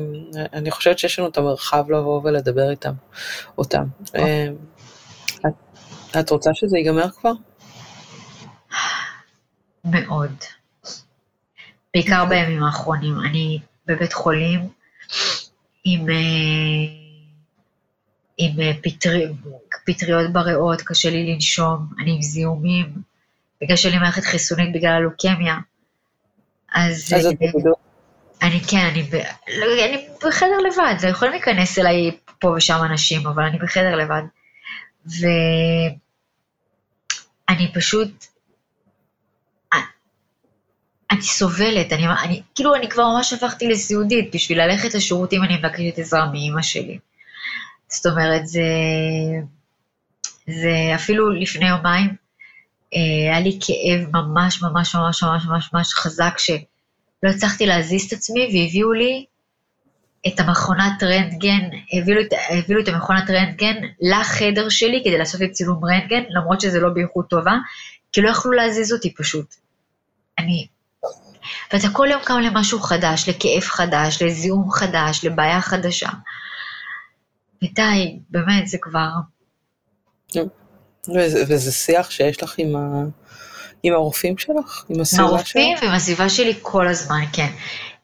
[0.52, 2.92] אני חושבת שיש לנו את המרחב לבוא ולדבר איתם,
[3.58, 3.84] אותם.
[4.00, 4.22] אוקיי.
[4.22, 4.46] אה,
[5.46, 5.54] את,
[6.20, 7.32] את רוצה שזה ייגמר כבר?
[9.90, 10.32] מאוד.
[11.94, 13.20] בעיקר בימים האחרונים.
[13.20, 14.68] אני בבית חולים
[15.84, 16.14] עם, אה,
[18.38, 19.26] עם אה, פטרי,
[19.86, 22.92] פטריות בריאות, קשה לי לנשום, אני עם זיהומים,
[23.62, 25.56] בגלל שאני מערכת חיסונית בגלל הלוקמיה.
[26.74, 27.14] אז...
[27.16, 27.74] אז את אה, בבידוד?
[28.42, 29.14] אני כן, אני, ב,
[29.58, 34.22] לא, אני בחדר לבד, זה יכולים להיכנס אליי פה ושם אנשים, אבל אני בחדר לבד.
[37.48, 38.26] ואני פשוט
[41.10, 45.98] אני סובלת, אני, אני, כאילו אני כבר ממש הפכתי לסיעודית, בשביל ללכת לשירותים אני מבקשת
[45.98, 46.98] עזרה מאימא שלי.
[47.88, 48.62] זאת אומרת, זה,
[50.46, 52.08] זה אפילו לפני יומיים,
[52.94, 58.12] אה, היה לי כאב ממש ממש ממש ממש ממש ממש חזק, שלא הצלחתי להזיז את
[58.12, 59.24] עצמי, והביאו לי
[60.26, 66.22] את המכונת רנטגן, הביאו, הביאו את המכונת רנטגן לחדר שלי כדי לעשות לי צילום רנטגן,
[66.28, 67.54] למרות שזה לא באיכות טובה,
[68.12, 69.54] כי לא יכלו להזיז אותי פשוט.
[70.38, 70.66] אני
[71.72, 76.08] ואתה כל יום קם למשהו חדש, לכאב חדש, לזיהום חדש, לבעיה חדשה.
[77.62, 79.08] ודי, באמת, זה כבר...
[81.14, 83.02] וזה, וזה שיח שיש לך עם, ה,
[83.82, 84.84] עם הרופאים שלך?
[84.88, 85.20] עם הסביבה שלך?
[85.20, 87.48] עם הרופאים ועם הסביבה שלי כל הזמן, כן.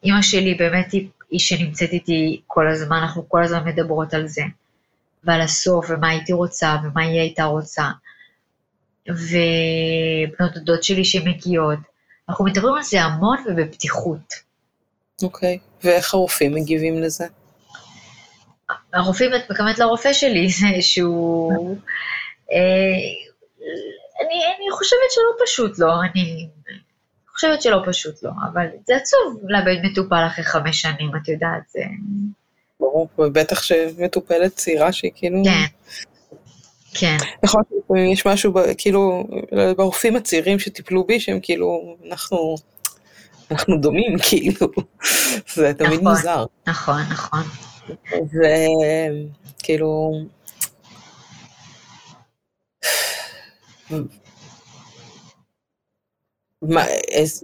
[0.04, 4.42] אימא שלי באמת היא, היא שנמצאת איתי כל הזמן, אנחנו כל הזמן מדברות על זה.
[5.24, 7.88] ועל הסוף, ומה הייתי רוצה, ומה היא הייתה רוצה.
[9.08, 11.78] ובנות דודות שלי שמגיעות.
[12.28, 14.34] אנחנו מדברים על זה המון ובפתיחות.
[15.22, 15.86] אוקיי, okay.
[15.86, 17.26] ואיך הרופאים מגיבים לזה?
[18.94, 21.76] הרופאים, את מקמת לרופא שלי, זה שהוא...
[22.52, 22.58] אה,
[24.20, 26.48] אני, אני חושבת שלא פשוט לו, אני
[27.28, 31.80] חושבת שלא פשוט לו, אבל זה עצוב לאבד מטופל אחרי חמש שנים, את יודעת, זה...
[32.80, 35.42] ברור, ובטח שמטופלת צעירה שהיא כאילו...
[35.44, 35.94] כן.
[36.94, 37.16] כן.
[37.42, 37.62] נכון,
[38.12, 39.26] יש משהו, כאילו,
[39.76, 42.54] ברופאים הצעירים שטיפלו בי, שהם כאילו, אנחנו,
[43.50, 44.68] אנחנו דומים, כאילו,
[45.54, 46.44] זה תמיד נכון, מוזר.
[46.66, 47.42] נכון, נכון.
[49.60, 50.10] וכאילו,
[56.62, 56.84] מה,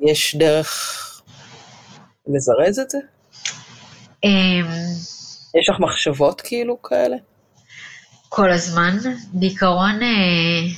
[0.02, 1.06] יש דרך
[2.26, 2.98] לזרז את זה?
[4.24, 4.66] אמ,
[5.60, 7.16] יש לך מחשבות כאילו כאלה?
[8.32, 8.96] כל הזמן.
[9.32, 10.72] בעיקרון, אה,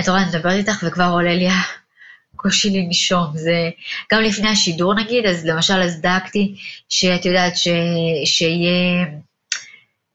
[0.00, 1.48] את רואה, אני מדברת איתך וכבר עולה לי
[2.34, 3.26] הקושי לנשום.
[3.34, 3.70] זה,
[4.12, 6.54] גם לפני השידור נגיד, אז למשל, אז דאגתי
[6.88, 7.68] שאת יודעת ש,
[8.24, 9.06] שיהיה...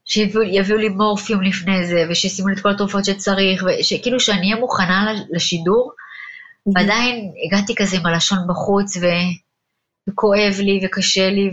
[0.05, 5.13] שיביאו לי מורפיום לפני זה, ושישימו לי את כל התרופות שצריך, וכאילו שאני אהיה מוכנה
[5.29, 5.91] לשידור,
[6.75, 9.05] ועדיין הגעתי כזה עם הלשון בחוץ, ו...
[10.09, 11.49] וכואב לי, וקשה לי,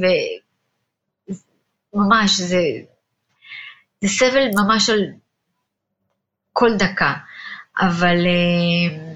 [1.94, 2.62] וממש, זה,
[4.00, 5.00] זה סבל ממש על
[6.52, 7.14] כל דקה.
[7.80, 8.16] אבל...
[8.26, 9.14] אה,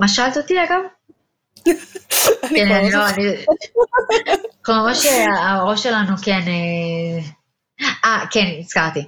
[0.00, 0.80] מה שאלת אותי אגב?
[2.54, 3.44] כן, אני לא, אני...
[4.68, 5.06] ממש
[5.44, 6.40] הראש שלנו, כן...
[6.46, 7.24] אה,
[8.04, 9.04] אה, כן, הזכרתי.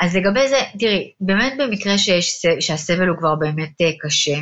[0.00, 4.36] אז לגבי זה, תראי, באמת במקרה שיש, שהסבל הוא כבר באמת אה, קשה,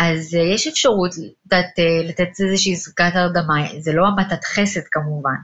[0.00, 1.10] אז יש אפשרות
[1.46, 5.36] לתת, לתת איזושהי זריקת הרדמה, זה לא המתת חסד כמובן,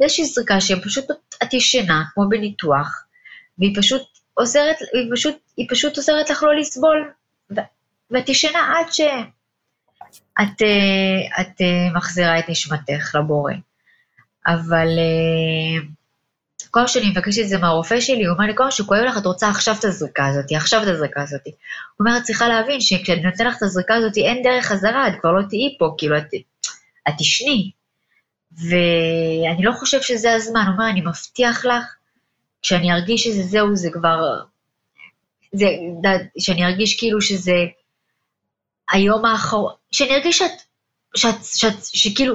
[0.00, 1.04] איזושהי זריקה שפשוט
[1.42, 3.04] את ישנה, כמו בניתוח,
[3.58, 4.02] והיא פשוט
[4.34, 7.10] עוזרת, היא פשוט, היא פשוט עוזרת לך לא לסבול,
[8.10, 13.52] ואת ישנה עד שאת אה, את אה, מחזירה את נשמתך לבורא.
[14.46, 15.82] אבל אה,
[16.70, 19.18] כל פעם שאני מבקשת את זה מהרופא שלי, הוא אומר לי, כל פעם שכואב לך,
[19.18, 21.40] את רוצה עכשיו את הזריקה הזאת, עכשיו את הזריקה הזאת.
[21.46, 25.12] הוא אומר, את צריכה להבין שכשאני נותן לך את הזריקה הזאת, אין דרך חזרה, את
[25.20, 26.26] כבר לא תהיי פה, כאילו, את,
[27.08, 27.70] את תשני.
[28.56, 31.84] ואני לא חושב שזה הזמן, הוא אומר, אני מבטיח לך,
[32.62, 34.18] כשאני ארגיש שזה זהו, זה כבר...
[35.52, 35.66] זה,
[36.38, 37.56] שאני ארגיש כאילו שזה
[38.90, 40.62] היום האחרון, שאני ארגיש שאת,
[41.16, 42.34] שאת, שאת, שכאילו,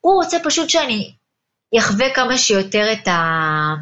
[0.00, 1.14] הוא רוצה פשוט שאני
[1.78, 3.74] אחווה כמה שיותר את, ה,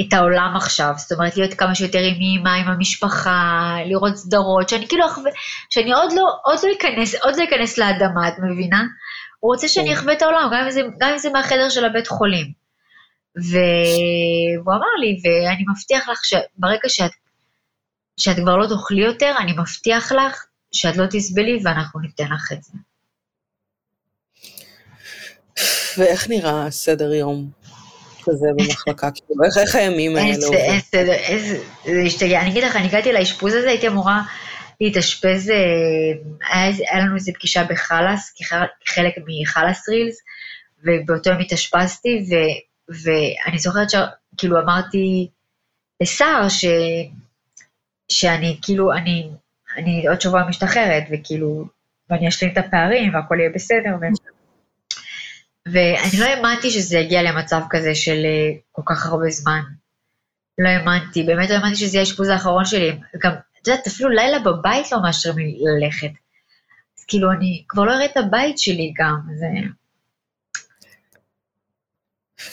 [0.00, 4.88] את העולם עכשיו, זאת אומרת, להיות כמה שיותר עם אימא, עם המשפחה, לראות סדרות, שאני
[4.88, 5.30] כאילו אחווה,
[5.70, 8.82] שאני עוד לא, עוד לא אכנס, עוד לא אכנס לאדמה, את מבינה?
[9.42, 9.94] הוא רוצה שאני.
[9.94, 12.52] אחווה את העולם, גם אם, זה, גם אם זה מהחדר של הבית חולים.
[13.36, 17.10] והוא אמר לי, ואני מבטיח לך שברגע שאת,
[18.16, 22.62] שאת כבר לא תאכלי יותר, אני מבטיח לך שאת לא תסבלי ואנחנו ניתן לך את
[22.62, 22.72] זה.
[25.98, 27.50] ואיך נראה סדר יום
[28.24, 29.08] כזה במחלקה?
[29.14, 30.28] כאילו, איך, איך הימים האלה?
[30.52, 32.40] אין סדר, איזה, זה השתגע.
[32.40, 34.22] אני אגיד לך, אני הגעתי לאשפוז הזה, הייתי אמורה
[34.82, 35.56] להתאשפז, אה,
[36.52, 38.34] היה, לנו איזו פגישה בחלאס,
[38.84, 40.18] כחלק מחלאס רילס,
[40.84, 42.34] ובאותו יום התאשפזתי, ו,
[42.88, 45.28] ואני זוכרת שכאילו אמרתי
[46.02, 46.64] לשר, ש,
[48.08, 49.30] שאני כאילו, אני,
[49.76, 51.64] אני עוד שבוע משתחררת, וכאילו,
[52.10, 54.04] ואני אשלים את הפערים והכל יהיה בסדר, ו...
[55.66, 59.60] ואני לא האמנתי שזה יגיע למצב כזה של אה, כל כך הרבה זמן.
[60.58, 62.98] לא האמנתי, באמת לא האמנתי שזה יהיה האשפוז האחרון שלי.
[63.18, 63.32] גם
[63.62, 66.10] את יודעת, אפילו לילה בבית לא מאשרים לי ללכת.
[66.98, 69.46] אז כאילו, אני כבר לא אראה את הבית שלי גם, זה...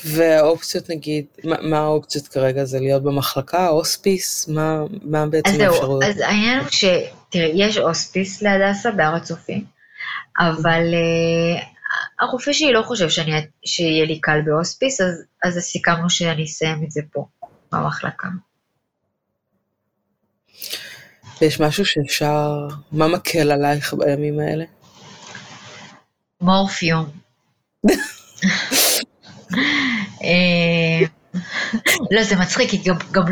[0.06, 2.66] והאופציות נגיד, מה, מה האופציות כרגע?
[2.66, 4.48] זה להיות במחלקה, הוספיס?
[4.48, 6.04] מה, מה בעצם האפשרות?
[6.04, 6.86] אז העניין הוא ש...
[7.30, 9.66] תראי, יש הוספיס להדסה בהר הצופים,
[10.40, 11.64] אבל uh,
[12.20, 13.32] הרופא שלי לא חושב שאני,
[13.66, 17.26] שיהיה לי קל בהוספיס, אז, אז סיכמנו שאני אסיים את זה פה,
[17.72, 18.28] במחלקה.
[21.42, 24.66] ויש משהו שאפשר, מה מקל עלייך בימים האלה?
[26.42, 27.06] מורפיום.
[30.24, 31.06] אה,
[32.12, 32.78] לא, זה מצחיק, כי
[33.12, 33.26] גם,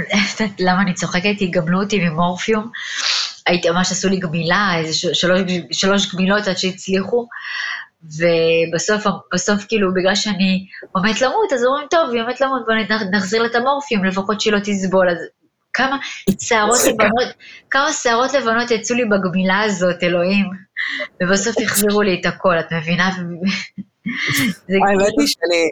[0.60, 1.34] למה אני צוחקת?
[1.38, 2.72] כי גמלו אותי ממורפיום.
[3.48, 4.94] הייתי, ממש עשו לי גמילה, איזה
[5.72, 7.28] שלוש גמילות עד שהצליחו,
[8.04, 12.78] ובסוף, בסוף כאילו, בגלל שאני עומדת למות, אז אומרים, טוב, היא עומדת למות, בואו
[13.12, 15.10] נחזיר לה את המורפיום, לפחות שהיא לא תסבול.
[15.10, 15.18] אז
[15.74, 15.98] כמה
[16.40, 17.28] שערות לבנות,
[17.70, 20.46] כמה שערות לבנות יצאו לי בגמילה הזאת, אלוהים.
[21.24, 23.10] ובסוף החזירו לי את הכל, את מבינה?
[24.70, 25.70] האמת היא שאני,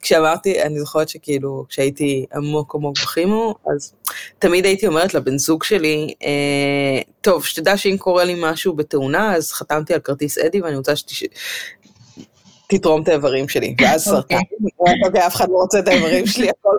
[0.00, 3.94] כשאמרתי, אני זוכרת שכאילו, כשהייתי עמוק עמוק בכימו, אז
[4.38, 9.52] תמיד הייתי אומרת לבן זוג שלי, אה, טוב, שתדע שאם קורה לי משהו בתאונה, אז
[9.52, 13.74] חתמתי על כרטיס אדי ואני רוצה שתתרום את האיברים שלי.
[13.80, 14.38] ואז אוקיי.
[14.38, 16.76] סרטן, אוקיי, אף אחד לא רוצה את האיברים שלי, הכל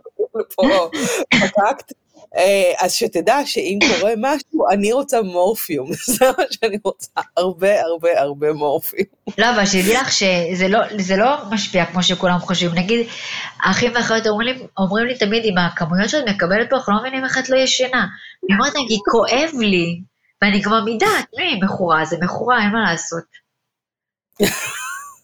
[0.56, 0.90] פה
[1.42, 1.94] פקקט.
[2.36, 8.22] אה, אז שתדע שאם קורה משהו, אני רוצה מורפיום, זה מה שאני רוצה, הרבה הרבה
[8.22, 9.08] הרבה מורפיום.
[9.38, 10.80] לא, אבל שתדעי לך שזה לא,
[11.18, 12.72] לא משפיע כמו שכולם חושבים.
[12.76, 13.08] נגיד,
[13.64, 17.38] האחים והאחיות אומרים, אומרים לי תמיד, עם הכמויות שאת מקבלת פה, אנחנו לא מבינים איך
[17.38, 18.06] את לא ישנה.
[18.50, 20.02] אני אומרת להם, כי כואב לי,
[20.42, 23.48] ואני כבר מדעת, מי מכורה, זה מכורה, אין מה לעשות.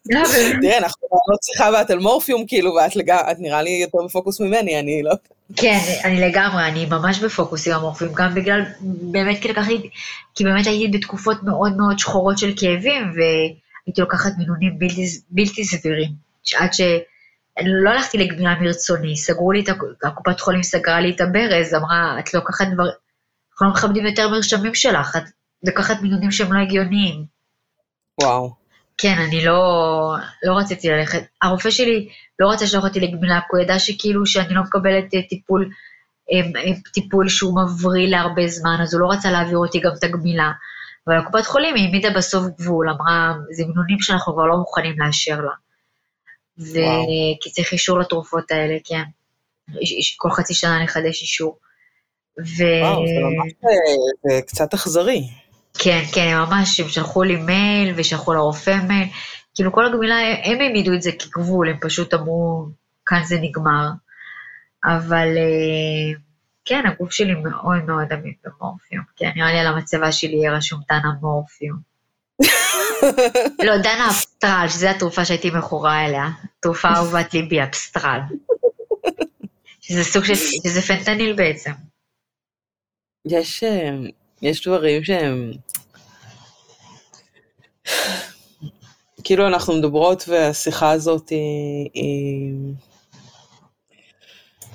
[0.07, 2.91] תראה, אנחנו לא צריכה ואת על מורפיום, כאילו, ואת
[3.31, 5.13] את נראה לי יותר בפוקוס ממני, אני לא...
[5.55, 9.89] כן, אני לגמרי, אני ממש בפוקוס עם המורפיום, גם בגלל, באמת כי לקחתי,
[10.35, 16.09] כי באמת הייתי בתקופות מאוד מאוד שחורות של כאבים, והייתי לוקחת מינונים בלתי, בלתי סבירים,
[16.55, 16.81] עד ש...
[17.65, 19.69] לא הלכתי לגמילה מרצוני, סגרו לי את,
[20.03, 22.83] הקופת חולים סגרה לי את הברז, אמרה, את לוקחת דבר,
[23.51, 25.23] אנחנו לא מכבדים יותר מרשמים שלך, את
[25.63, 27.25] לוקחת מינונים שהם לא הגיוניים.
[28.21, 28.62] וואו.
[29.03, 29.61] כן, אני לא,
[30.43, 31.23] לא רציתי ללכת.
[31.41, 35.21] הרופא שלי לא רצה לשלוח אותי לגמילה, כי הוא ידע שכאילו שאני לא מקבלת אה,
[35.29, 35.69] טיפול,
[36.31, 40.03] אה, אה, טיפול שהוא מבריא להרבה זמן, אז הוא לא רצה להעביר אותי גם את
[40.03, 40.51] הגמילה.
[41.07, 45.53] אבל הקופת חולים העמידה בסוף גבול, אמרה, זה מינונים שאנחנו כבר לא מוכנים לאשר לה.
[46.57, 49.03] וכי צריך אישור לתרופות האלה, כן.
[50.17, 51.57] כל חצי שנה לחדש אישור.
[52.39, 52.63] ו...
[52.81, 53.53] וואו, זה ממש
[54.23, 55.42] זה קצת אכזרי.
[55.77, 59.07] כן, כן, הם ממש, הם שלחו לי מייל ושלחו לרופא מייל,
[59.55, 62.67] כאילו כל הגמילה, הם העמידו את זה כגבול, הם פשוט אמרו,
[63.05, 63.89] כאן זה נגמר.
[64.85, 66.19] אבל אה,
[66.65, 70.81] כן, הגוף שלי מאוד מאוד עמיד במורפיום, כן, נראה לי על המצבה שלי יהיה רשום
[70.89, 71.77] דנה מורפיום.
[73.65, 78.19] לא, דנה אבסטרל, שזו התרופה שהייתי מכורה אליה, תרופה אהובת ליבי, אבסטרל.
[79.81, 81.71] שזה סוג של, שזה פנטניל בעצם.
[83.25, 83.89] יש, אה,
[84.43, 85.51] יש דברים שהם...
[89.23, 91.89] כאילו אנחנו מדברות והשיחה הזאת היא...
[91.93, 92.53] היא...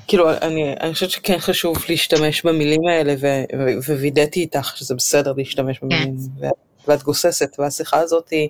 [0.07, 3.15] כאילו, אני, אני חושבת שכן חשוב להשתמש במילים האלה,
[3.89, 6.49] ווידאתי איתך שזה בסדר להשתמש במילים, כן.
[6.87, 8.49] ואת גוססת, והשיחה הזאת היא,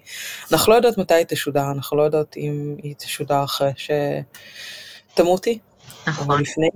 [0.52, 3.70] אנחנו לא יודעות מתי היא תשודר, אנחנו לא יודעות אם היא תשודר אחרי
[5.14, 5.58] שתמותי,
[6.06, 6.68] נכון, או לפני.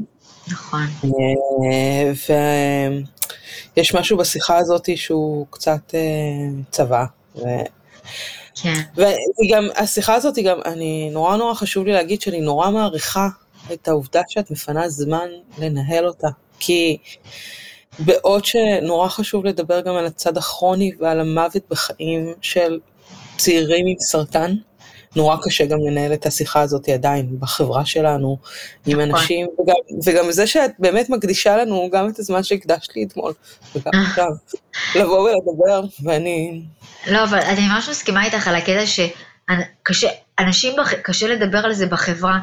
[0.48, 0.86] נכון.
[1.04, 2.88] אה,
[3.76, 6.00] יש משהו בשיחה הזאת שהוא קצת אה,
[6.70, 7.04] צבא.
[7.36, 7.40] ו...
[8.54, 8.80] כן.
[9.44, 13.28] וגם, השיחה הזאת היא גם, אני, נורא נורא חשוב לי להגיד שאני נורא מעריכה
[13.72, 16.28] את העובדה שאת מפנה זמן לנהל אותה.
[16.58, 16.98] כי
[17.98, 22.80] בעוד שנורא חשוב לדבר גם על הצד הכרוני ועל המוות בחיים של
[23.36, 24.54] צעירים עם סרטן,
[25.16, 28.38] נורא קשה גם לנהל את השיחה הזאת עדיין בחברה שלנו,
[28.86, 29.10] עם נכון.
[29.10, 33.32] אנשים, וגם, וגם זה שאת באמת מקדישה לנו גם את הזמן שהקדשת לי אתמול,
[33.76, 34.02] וגם אה.
[34.08, 34.30] עכשיו,
[34.94, 36.62] לבוא ולדבר, ואני...
[37.06, 40.72] לא, אבל אני ממש מסכימה איתך על הקטע שקשה, אנשים,
[41.02, 42.38] קשה לדבר על זה בחברה.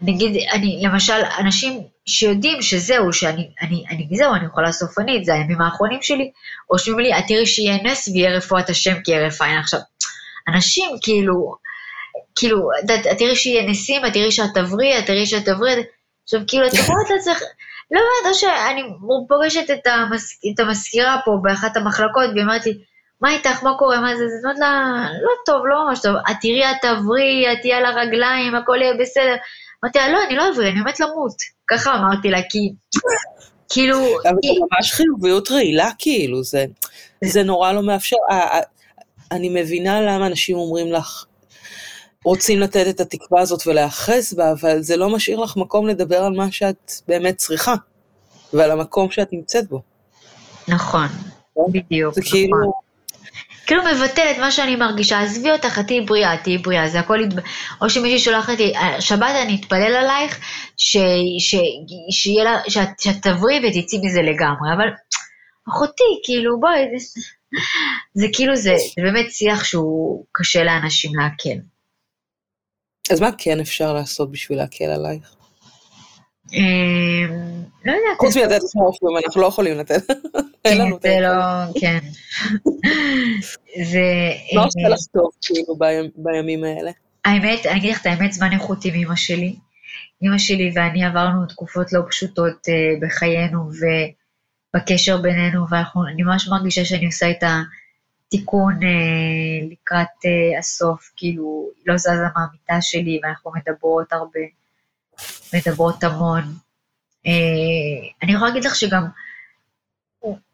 [0.00, 5.60] נגיד, אני, למשל, אנשים שיודעים שזהו, שאני, אני, אני, זהו, אני יכולה סופנית, זה הימים
[5.60, 6.30] האחרונים שלי,
[6.70, 9.58] או שאומרים לי, את תראי שיהיה נס ויהיה רפואת השם כי יהיה רפאין.
[9.58, 9.80] עכשיו,
[10.48, 11.54] אנשים כאילו,
[12.36, 15.76] כאילו, את תראי שיהיה ניסים, את תראי שאת תבריא, את תראי שאת תבריא,
[16.24, 17.42] עכשיו כאילו, את אומרת לעצמך,
[17.90, 18.82] לא יודעת, או שאני
[19.28, 22.72] פוגשת את, המס, את המזכירה פה באחת המחלקות, והיא אומרת לי,
[23.20, 26.36] מה איתך, מה קורה, מה זה, זה אומרת לה, לא טוב, לא ממש טוב, את
[26.40, 29.36] תראי, את תבריא, את תהיי על הרגליים, הכל יהיה בסדר.
[29.84, 31.36] אמרתי לה, לא, אני לא אבריא, אני עומדת למות.
[31.68, 32.72] ככה אמרתי לה, כי,
[33.68, 33.98] כאילו...
[33.98, 36.64] אבל זה ממש חיוביות רעילה, כאילו, זה,
[37.24, 38.16] זה נורא לא מאפשר.
[39.32, 41.24] אני מבינה למה אנשים אומרים לך,
[42.26, 46.32] רוצים לתת את התקווה הזאת ולהיאחז בה, אבל זה לא משאיר לך מקום לדבר על
[46.32, 47.74] מה שאת באמת צריכה,
[48.52, 49.82] ועל המקום שאת נמצאת בו.
[50.68, 51.08] נכון,
[51.54, 51.72] כן?
[51.72, 52.58] בדיוק, זה כאילו...
[52.58, 52.72] נכון.
[53.66, 57.38] כאילו מבטל את מה שאני מרגישה, עזבי אותך, תהיי בריאה, תהיי בריאה, זה הכל, יתב...
[57.80, 60.40] או שמישהי שולחת לי, שבת אני אתפלל עלייך,
[60.76, 60.96] ש...
[61.38, 61.54] ש...
[62.10, 64.88] שיהיה לה, שאת, שאת תברי ותצאי מזה לגמרי, אבל
[65.68, 67.20] אחותי, כאילו, בואי, זה,
[68.14, 71.75] זה כאילו, זה, זה באמת שיח שהוא קשה לאנשים לעכל.
[73.12, 75.36] אז מה כן אפשר לעשות בשביל להקל עלייך?
[76.52, 78.18] אמ, לא יודעת.
[78.18, 80.02] חוץ מלתת לך אופים, אנחנו לא יכולים לתת.
[80.64, 81.28] אין לנו את זה לא,
[81.80, 81.98] כן.
[83.90, 84.02] זה...
[84.54, 85.76] מה עושה לך טוב, כאילו,
[86.16, 86.90] בימים האלה?
[87.24, 89.56] האמת, אני אגיד לך את האמת, זמן איכות עם אמא שלי.
[90.22, 93.70] אמא שלי ואני עברנו תקופות לא פשוטות uh, בחיינו
[94.74, 97.85] ובקשר בינינו, ואני ממש מרגישה שאני עושה את התיקון
[98.34, 104.40] uh, לקראת uh, הסוף, כאילו, לא זזה מהמיטה שלי, ואנחנו מדברות הרבה,
[105.54, 106.42] מדברות המון.
[107.26, 109.04] Uh, אני יכולה להגיד לך שגם,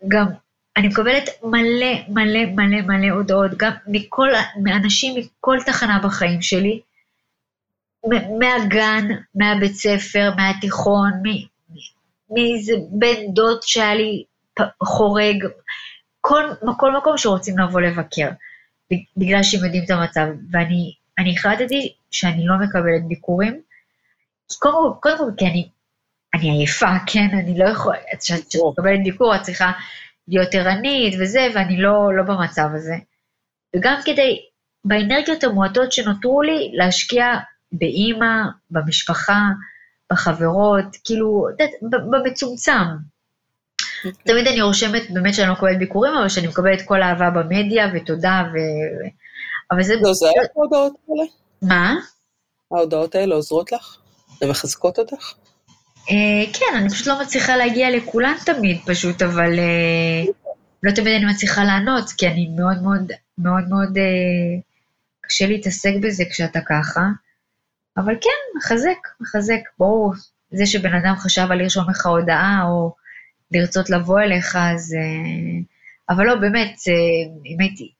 [0.08, 0.26] גם
[0.76, 4.28] אני מקבלת מלא מלא מלא מלא הודעות, גם מכל,
[4.62, 6.80] מאנשים מכל תחנה בחיים שלי,
[8.38, 11.12] מהגן, מהבית ספר, מהתיכון,
[12.30, 14.24] מאיזה בן דוד שהיה לי
[14.84, 15.44] חורג,
[16.24, 16.44] כל,
[16.78, 18.28] כל מקום שרוצים לבוא לבקר,
[19.16, 20.26] בגלל שהם יודעים את המצב.
[20.50, 23.60] ואני החלטתי שאני לא מקבלת ביקורים,
[24.58, 25.68] קודם כל, כי אני,
[26.34, 27.28] אני עייפה, כן?
[27.32, 29.72] אני לא יכולה, כשאת מקבלת ביקור את צריכה
[30.28, 32.94] להיות ערנית וזה, ואני לא, לא במצב הזה.
[33.76, 34.40] וגם כדי,
[34.84, 37.26] באנרגיות המועטות שנותרו לי, להשקיע
[37.72, 39.40] באימא, במשפחה,
[40.12, 41.46] בחברות, כאילו,
[42.10, 43.11] במצומצם.
[44.04, 44.12] אוקיי.
[44.24, 48.42] תמיד אני רושמת באמת שאני לא מקבלת ביקורים, אבל שאני מקבלת כל אהבה במדיה, ותודה,
[48.52, 48.56] ו...
[49.70, 49.94] אבל זה...
[50.02, 51.22] לא, זה היה ההודעות האלה?
[51.62, 51.94] מה?
[52.72, 53.96] ההודעות האלה עוזרות לך?
[54.42, 55.32] הן מחזקות אותך?
[55.96, 60.50] Uh, כן, אני פשוט לא מצליחה להגיע לכולן תמיד פשוט, אבל uh,
[60.82, 64.60] לא תמיד אני מצליחה לענות, כי אני מאוד מאוד, מאוד מאוד, uh,
[65.20, 67.00] קשה להתעסק בזה כשאתה ככה.
[67.96, 70.12] אבל כן, מחזק, מחזק, ברור.
[70.50, 72.94] זה שבן אדם חשב על לרשום לך הודעה, או
[73.52, 74.96] לרצות לבוא אליך, אז...
[76.08, 76.76] אבל לא, באמת,
[77.46, 77.92] אם הייתי,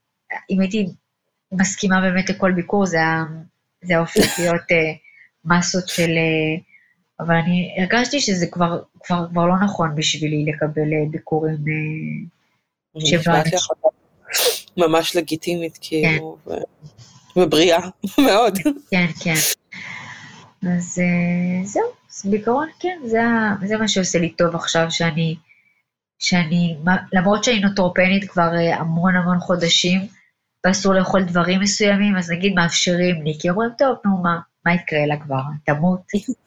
[0.50, 0.86] אם הייתי
[1.52, 2.98] מסכימה באמת לכל ביקור, זה
[3.82, 4.62] היה הופך להיות
[5.44, 6.10] מסות של...
[7.20, 11.56] אבל אני הרגשתי שזה כבר, כבר, כבר לא נכון בשבילי לקבל ביקורים
[12.98, 13.42] שבא...
[14.76, 17.40] ממש לגיטימית, כאילו, כן.
[17.40, 17.88] ובריאה
[18.26, 18.58] מאוד.
[18.90, 19.34] כן, כן.
[20.76, 20.98] אז
[21.64, 23.20] זהו, אז בעיקרון כן, זה,
[23.64, 25.36] זה מה שעושה לי טוב עכשיו, שאני,
[26.18, 26.76] שאני,
[27.12, 30.00] למרות שאני נוטרופנית כבר uh, המון המון חודשים,
[30.66, 35.06] ואסור לאכול דברים מסוימים, אז נגיד מאפשרים לי, כי אומרים, טוב, נו, מה, מה יקרה
[35.06, 36.00] לה כבר, תמות.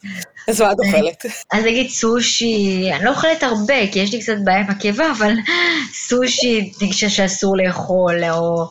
[0.50, 1.26] אז מה את אוכלת?
[1.52, 5.32] אז נגיד סושי, אני לא אוכלת הרבה, כי יש לי קצת בעיה עם הקיבה, אבל
[6.08, 8.68] סושי, נגישה שאסור לאכול, או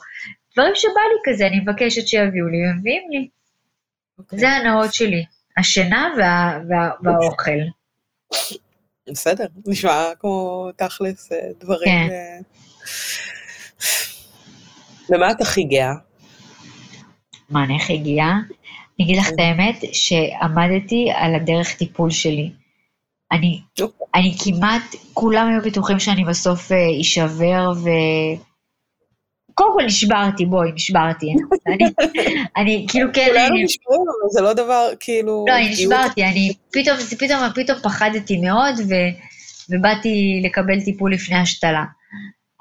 [0.53, 3.27] דברים שבא לי כזה, אני מבקשת שיביאו לי, ומביאים לי.
[3.27, 4.19] Okay.
[4.19, 4.39] אוקיי.
[4.39, 5.25] זה הנאות שלי.
[5.58, 7.60] השינה וה, וה, והאוכל.
[9.12, 12.10] בסדר, נשמע כמו תכלס אה, דברים...
[12.10, 12.10] כן.
[12.12, 12.39] אה,
[15.10, 15.94] למה את הכי גאה?
[17.50, 18.32] מה, אני הכי גאה?
[18.32, 22.52] אני אגיד לך את האמת, שעמדתי על הדרך טיפול שלי.
[23.32, 24.08] אני, אוקיי.
[24.15, 27.89] אני כמעט, כולם היו בטוחים שאני בסוף אשבר ו...
[29.56, 31.34] קודם כל נשברתי, בואי, נשברתי.
[31.68, 31.86] אני,
[32.58, 33.26] אני כאילו כן...
[33.26, 35.46] כולנו נשברים, אבל זה לא דבר, כאילו...
[35.48, 38.94] לא, אני נשברתי, אני פתאום, פתאום, פתאום פחדתי מאוד, ו,
[39.70, 41.84] ובאתי לקבל טיפול לפני השתלה.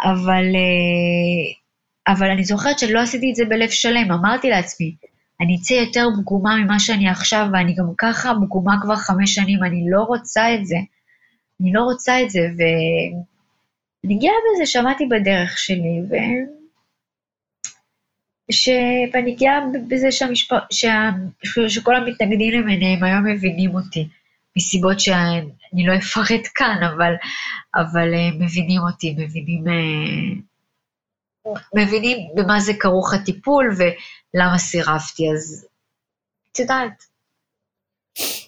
[0.03, 4.95] אבל, אה, אבל אני זוכרת שלא עשיתי את זה בלב שלם, אמרתי לעצמי,
[5.41, 9.85] אני אצא יותר פגומה ממה שאני עכשיו, ואני גם ככה פגומה כבר חמש שנים, אני
[9.91, 10.77] לא רוצה את זה.
[11.61, 16.15] אני לא רוצה את זה, ואני גאה בזה, שמעתי בדרך שלי, ו...
[18.51, 18.69] ש...
[19.13, 20.53] ואני גאה בזה שהמשפ...
[20.71, 21.11] שה...
[21.69, 24.09] שכל המתנגדים למיניהם היום מבינים אותי,
[24.57, 27.13] מסיבות שאני לא אפרט כאן, אבל,
[27.75, 30.35] אבל אה, מבינים אותי, מבינים, אה,
[31.75, 35.67] מבינים במה זה כרוך הטיפול ולמה סירבתי, אז
[36.53, 37.05] את יודעת,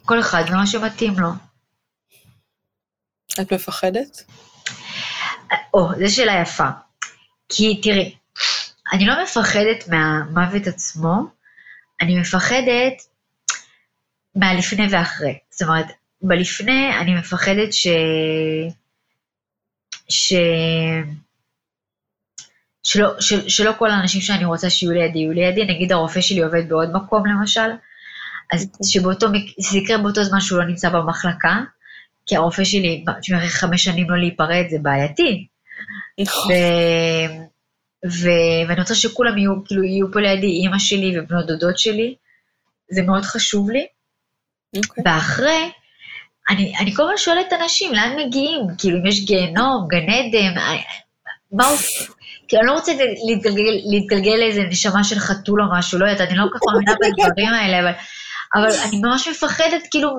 [0.05, 1.29] כל אחד ומה שמתאים לו.
[3.41, 4.23] את מפחדת?
[5.75, 6.69] או, זו שאלה יפה.
[7.49, 8.15] כי תראי,
[8.93, 11.23] אני לא מפחדת מהמוות עצמו,
[12.01, 13.03] אני מפחדת
[14.35, 15.39] מהלפני ואחרי.
[15.51, 15.87] זאת אומרת,
[16.23, 17.87] בלפני אני מפחדת ש...
[20.09, 20.33] ש...
[22.83, 26.69] שלא, של, שלא כל האנשים שאני רוצה שיהיו לידי יהיו לידי, נגיד הרופא שלי עובד
[26.69, 27.71] בעוד מקום למשל,
[28.53, 29.27] אז שבאותו,
[29.59, 31.61] זה יקרה באותו זמן שהוא לא נמצא במחלקה,
[32.27, 35.47] כי הרופא שלי, שמראה חמש שנים לא להיפרד, זה בעייתי.
[36.21, 36.53] נכון.
[38.05, 38.29] ו...
[38.69, 42.15] ואני רוצה שכולם יהיו, כאילו, יהיו פה לידי, אימא שלי ובנות דודות שלי,
[42.91, 43.87] זה מאוד חשוב לי.
[44.77, 44.89] Okay.
[44.89, 45.05] אוקיי.
[45.07, 45.71] ואחרי,
[46.51, 48.61] אני, אני כל הזמן שואלת אנשים, לאן מגיעים?
[48.79, 50.77] כאילו, אם יש גיהנום, גן עדן, אה,
[51.53, 52.07] מה עושים?
[52.49, 52.93] כאילו, אני לא רוצה
[53.29, 56.93] להתגלגל, להתגלגל לאיזה נשמה של חתול או משהו, לא יודעת, אני לא כל כך מאמינה
[57.03, 57.93] בדברים האלה, אבל,
[58.55, 60.11] אבל אני ממש מפחדת, כאילו,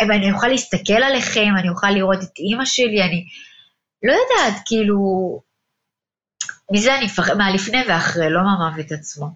[0.00, 3.24] אני אוכל להסתכל עליכם, אני אוכל לראות את אימא שלי, אני...
[4.02, 4.96] לא יודעת, כאילו,
[6.70, 9.26] מזה אני מפחד, מהלפני ואחרי, לא מהמוות עצמו.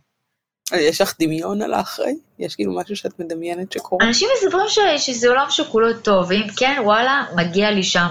[0.73, 2.15] יש לך דמיון על האחרי?
[2.39, 4.07] יש כאילו משהו שאת מדמיינת שקורה?
[4.07, 8.09] אנשים מספרים ש- שזה עולם שכולו טוב, ואם כן, וואלה, מגיע לי שם,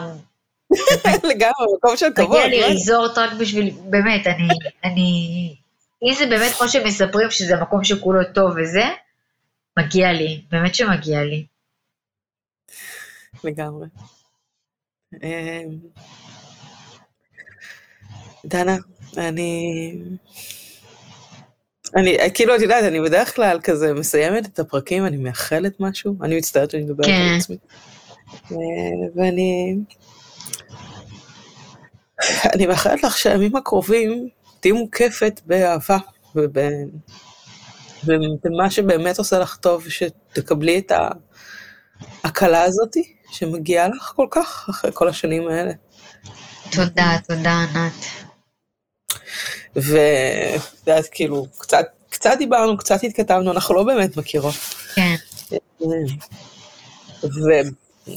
[1.29, 2.29] לגמרי, מקום של כבוד.
[2.29, 2.65] מגיע לי לא?
[2.65, 4.47] ריזורט רק בשביל, באמת, אני,
[4.83, 5.55] אני,
[6.03, 8.83] אם זה באמת כמו שמספרים שזה מקום שכולו טוב וזה,
[9.79, 11.45] מגיע לי, באמת שמגיע לי.
[13.43, 13.87] לגמרי.
[15.23, 15.77] אמ,
[18.45, 18.75] דנה,
[19.17, 19.93] אני...
[21.95, 26.37] אני, כאילו, את יודעת, אני בדרך כלל כזה מסיימת את הפרקים, אני מאחלת משהו, אני
[26.37, 27.11] מצטערת שאני מדברת כן.
[27.11, 27.57] על עצמי.
[28.51, 28.57] אה,
[29.15, 29.75] ואני...
[32.53, 35.97] אני מאחלת לך שהימים הקרובים תהיי מוקפת באהבה
[36.35, 36.57] וב...
[38.05, 40.91] ובמה שבאמת עושה לך טוב, שתקבלי את
[42.23, 45.71] ההקלה הזאתי שמגיעה לך כל כך אחרי כל השנים האלה.
[46.71, 48.32] תודה, תודה, ענת.
[49.75, 54.55] ואת יודעת, כאילו, קצת, קצת דיברנו, קצת התכתבנו, אנחנו לא באמת מכירות.
[54.95, 55.15] כן,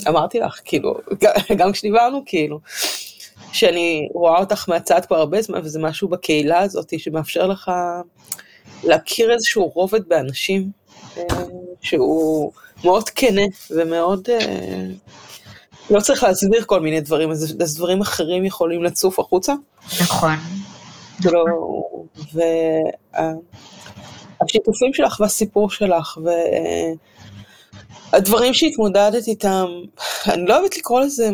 [0.07, 0.95] ואמרתי לך, כאילו,
[1.59, 2.61] גם כשדיברנו, כאילו,
[3.53, 7.71] שאני רואה אותך מהצד כבר הרבה זמן, וזה משהו בקהילה הזאת שמאפשר לך
[8.85, 10.71] להכיר איזשהו רובד באנשים,
[11.19, 11.25] אה,
[11.81, 12.53] שהוא
[12.85, 14.29] מאוד כנה ומאוד...
[14.31, 14.87] אה,
[15.91, 19.55] לא צריך להסביר כל מיני דברים, אז, אז דברים אחרים יכולים לצוף החוצה.
[20.01, 20.35] נכון.
[21.23, 21.45] כאילו,
[24.41, 26.19] והשיתופים שלך והסיפור שלך,
[28.13, 29.67] והדברים שהתמודדת איתם,
[30.33, 31.31] אני לא אוהבת לקרוא לזה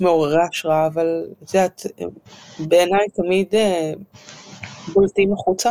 [0.00, 1.86] מעוררי השראה, אבל את יודעת,
[2.58, 3.92] בעיניי תמיד אה,
[4.92, 5.70] בולטים החוצה,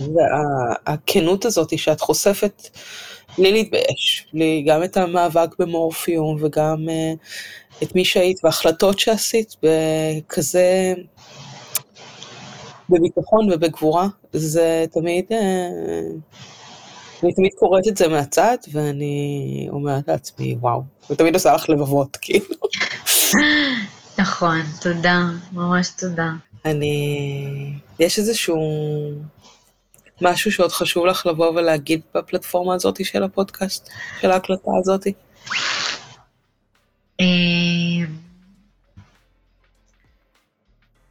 [0.00, 2.68] והכנות הזאת שאת חושפת,
[3.38, 7.12] בלי להתבייש, לי גם את המאבק במורפיום וגם אה,
[7.82, 10.94] את מי שהיית וההחלטות שעשית בכזה
[12.90, 15.68] בביטחון ובגבורה, זה תמיד, אה,
[17.22, 22.16] אני תמיד קוראת את זה מהצד, ואני אומרת לעצמי, וואו, זה תמיד עושה לך לבבות,
[22.22, 22.56] כאילו.
[24.18, 25.20] נכון, תודה,
[25.52, 26.30] ממש תודה.
[26.64, 28.56] אני, יש איזשהו
[30.20, 35.06] משהו שעוד חשוב לך לבוא ולהגיד בפלטפורמה הזאת של הפודקאסט, של ההקלטה הזאת?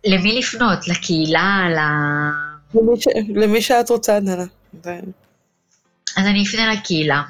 [0.05, 0.87] למי לפנות?
[0.87, 1.65] לקהילה?
[1.69, 1.79] ל...
[2.73, 3.07] למי, ש...
[3.35, 4.45] למי שאת רוצה, דנה.
[4.85, 4.89] ו...
[6.17, 7.23] אז אני אפנה לקהילה.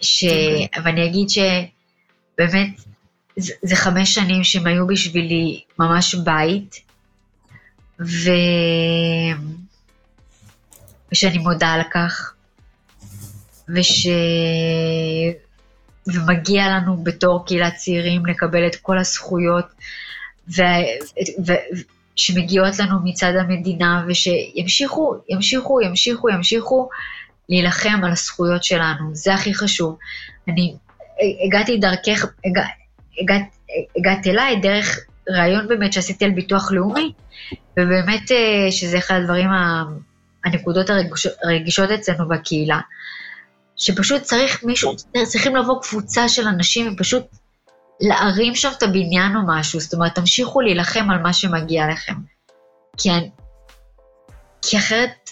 [0.00, 0.24] ש...
[0.84, 2.68] ואני אגיד שבאמת,
[3.36, 6.80] זה, זה חמש שנים שהם היו בשבילי ממש בית,
[8.00, 8.30] ו...
[11.12, 12.34] ושאני מודה על כך,
[13.76, 14.06] וש...
[16.06, 19.66] ומגיע לנו בתור קהילת צעירים לקבל את כל הזכויות
[20.56, 20.62] ו...
[21.46, 21.52] ו...
[22.18, 26.88] שמגיעות לנו מצד המדינה, ושימשיכו, ימשיכו, ימשיכו, ימשיכו
[27.48, 29.98] להילחם על הזכויות שלנו, זה הכי חשוב.
[30.48, 30.74] אני
[31.46, 32.62] הגעתי דרכך, הגע,
[33.22, 33.42] הגעת,
[33.96, 34.98] הגעת אליי דרך
[35.28, 37.12] ראיון באמת שעשיתי על ביטוח לאומי,
[37.78, 38.30] ובאמת
[38.70, 39.48] שזה אחד הדברים,
[40.44, 40.86] הנקודות
[41.44, 42.80] הרגישות אצלנו בקהילה,
[43.76, 44.94] שפשוט צריך מישהו,
[45.24, 47.22] צריכים לבוא קבוצה של אנשים ופשוט
[48.00, 52.14] להרים שם את הבניין או משהו, זאת אומרת, תמשיכו להילחם על מה שמגיע לכם.
[52.96, 53.30] כי, אני,
[54.62, 55.30] כי אחרת,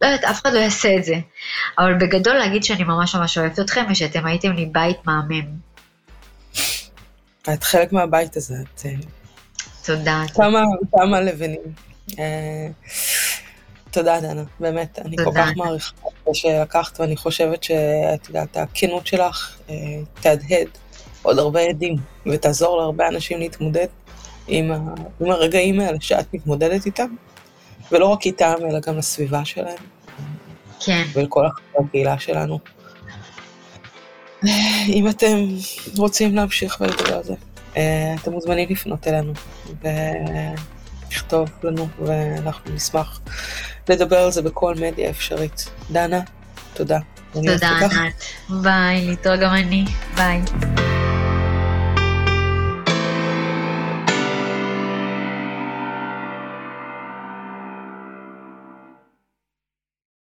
[0.00, 1.14] לא יודעת, אף אחד לא יעשה את זה.
[1.78, 5.46] אבל בגדול להגיד שאני ממש ממש אוהבת אתכם ושאתם הייתם לי בית מהמם.
[7.52, 8.82] את חלק מהבית הזה, את...
[9.84, 10.22] תודה.
[10.34, 10.62] כמה,
[10.92, 11.60] כמה לבנים.
[13.90, 19.06] תודה, דנה, באמת, אני כל כך מעריכה את זה שלקחת, ואני חושבת שאת יודעת, הכנות
[19.06, 19.58] שלך
[20.20, 20.68] תהדהד
[21.26, 21.96] עוד הרבה עדים,
[22.26, 23.86] ותעזור להרבה אנשים להתמודד
[24.48, 24.78] עם, ה...
[25.20, 27.06] עם הרגעים האלה שאת מתמודדת איתם,
[27.92, 29.76] ולא רק איתם, אלא גם לסביבה שלהם.
[30.80, 31.04] כן.
[31.12, 31.46] ולכל
[31.78, 32.58] הקהילה שלנו.
[34.88, 35.46] אם אתם
[35.96, 37.34] רוצים להמשיך ולדבר על זה,
[38.22, 39.32] אתם מוזמנים לפנות אלינו
[41.10, 43.20] ולכתוב לנו, ואנחנו נשמח
[43.88, 45.70] לדבר על זה בכל מדיה אפשרית.
[45.90, 46.20] דנה,
[46.74, 46.98] תודה.
[47.32, 48.24] תודה, ענת.
[48.62, 49.84] ביי, להתראות גם אני.
[50.16, 50.85] ביי.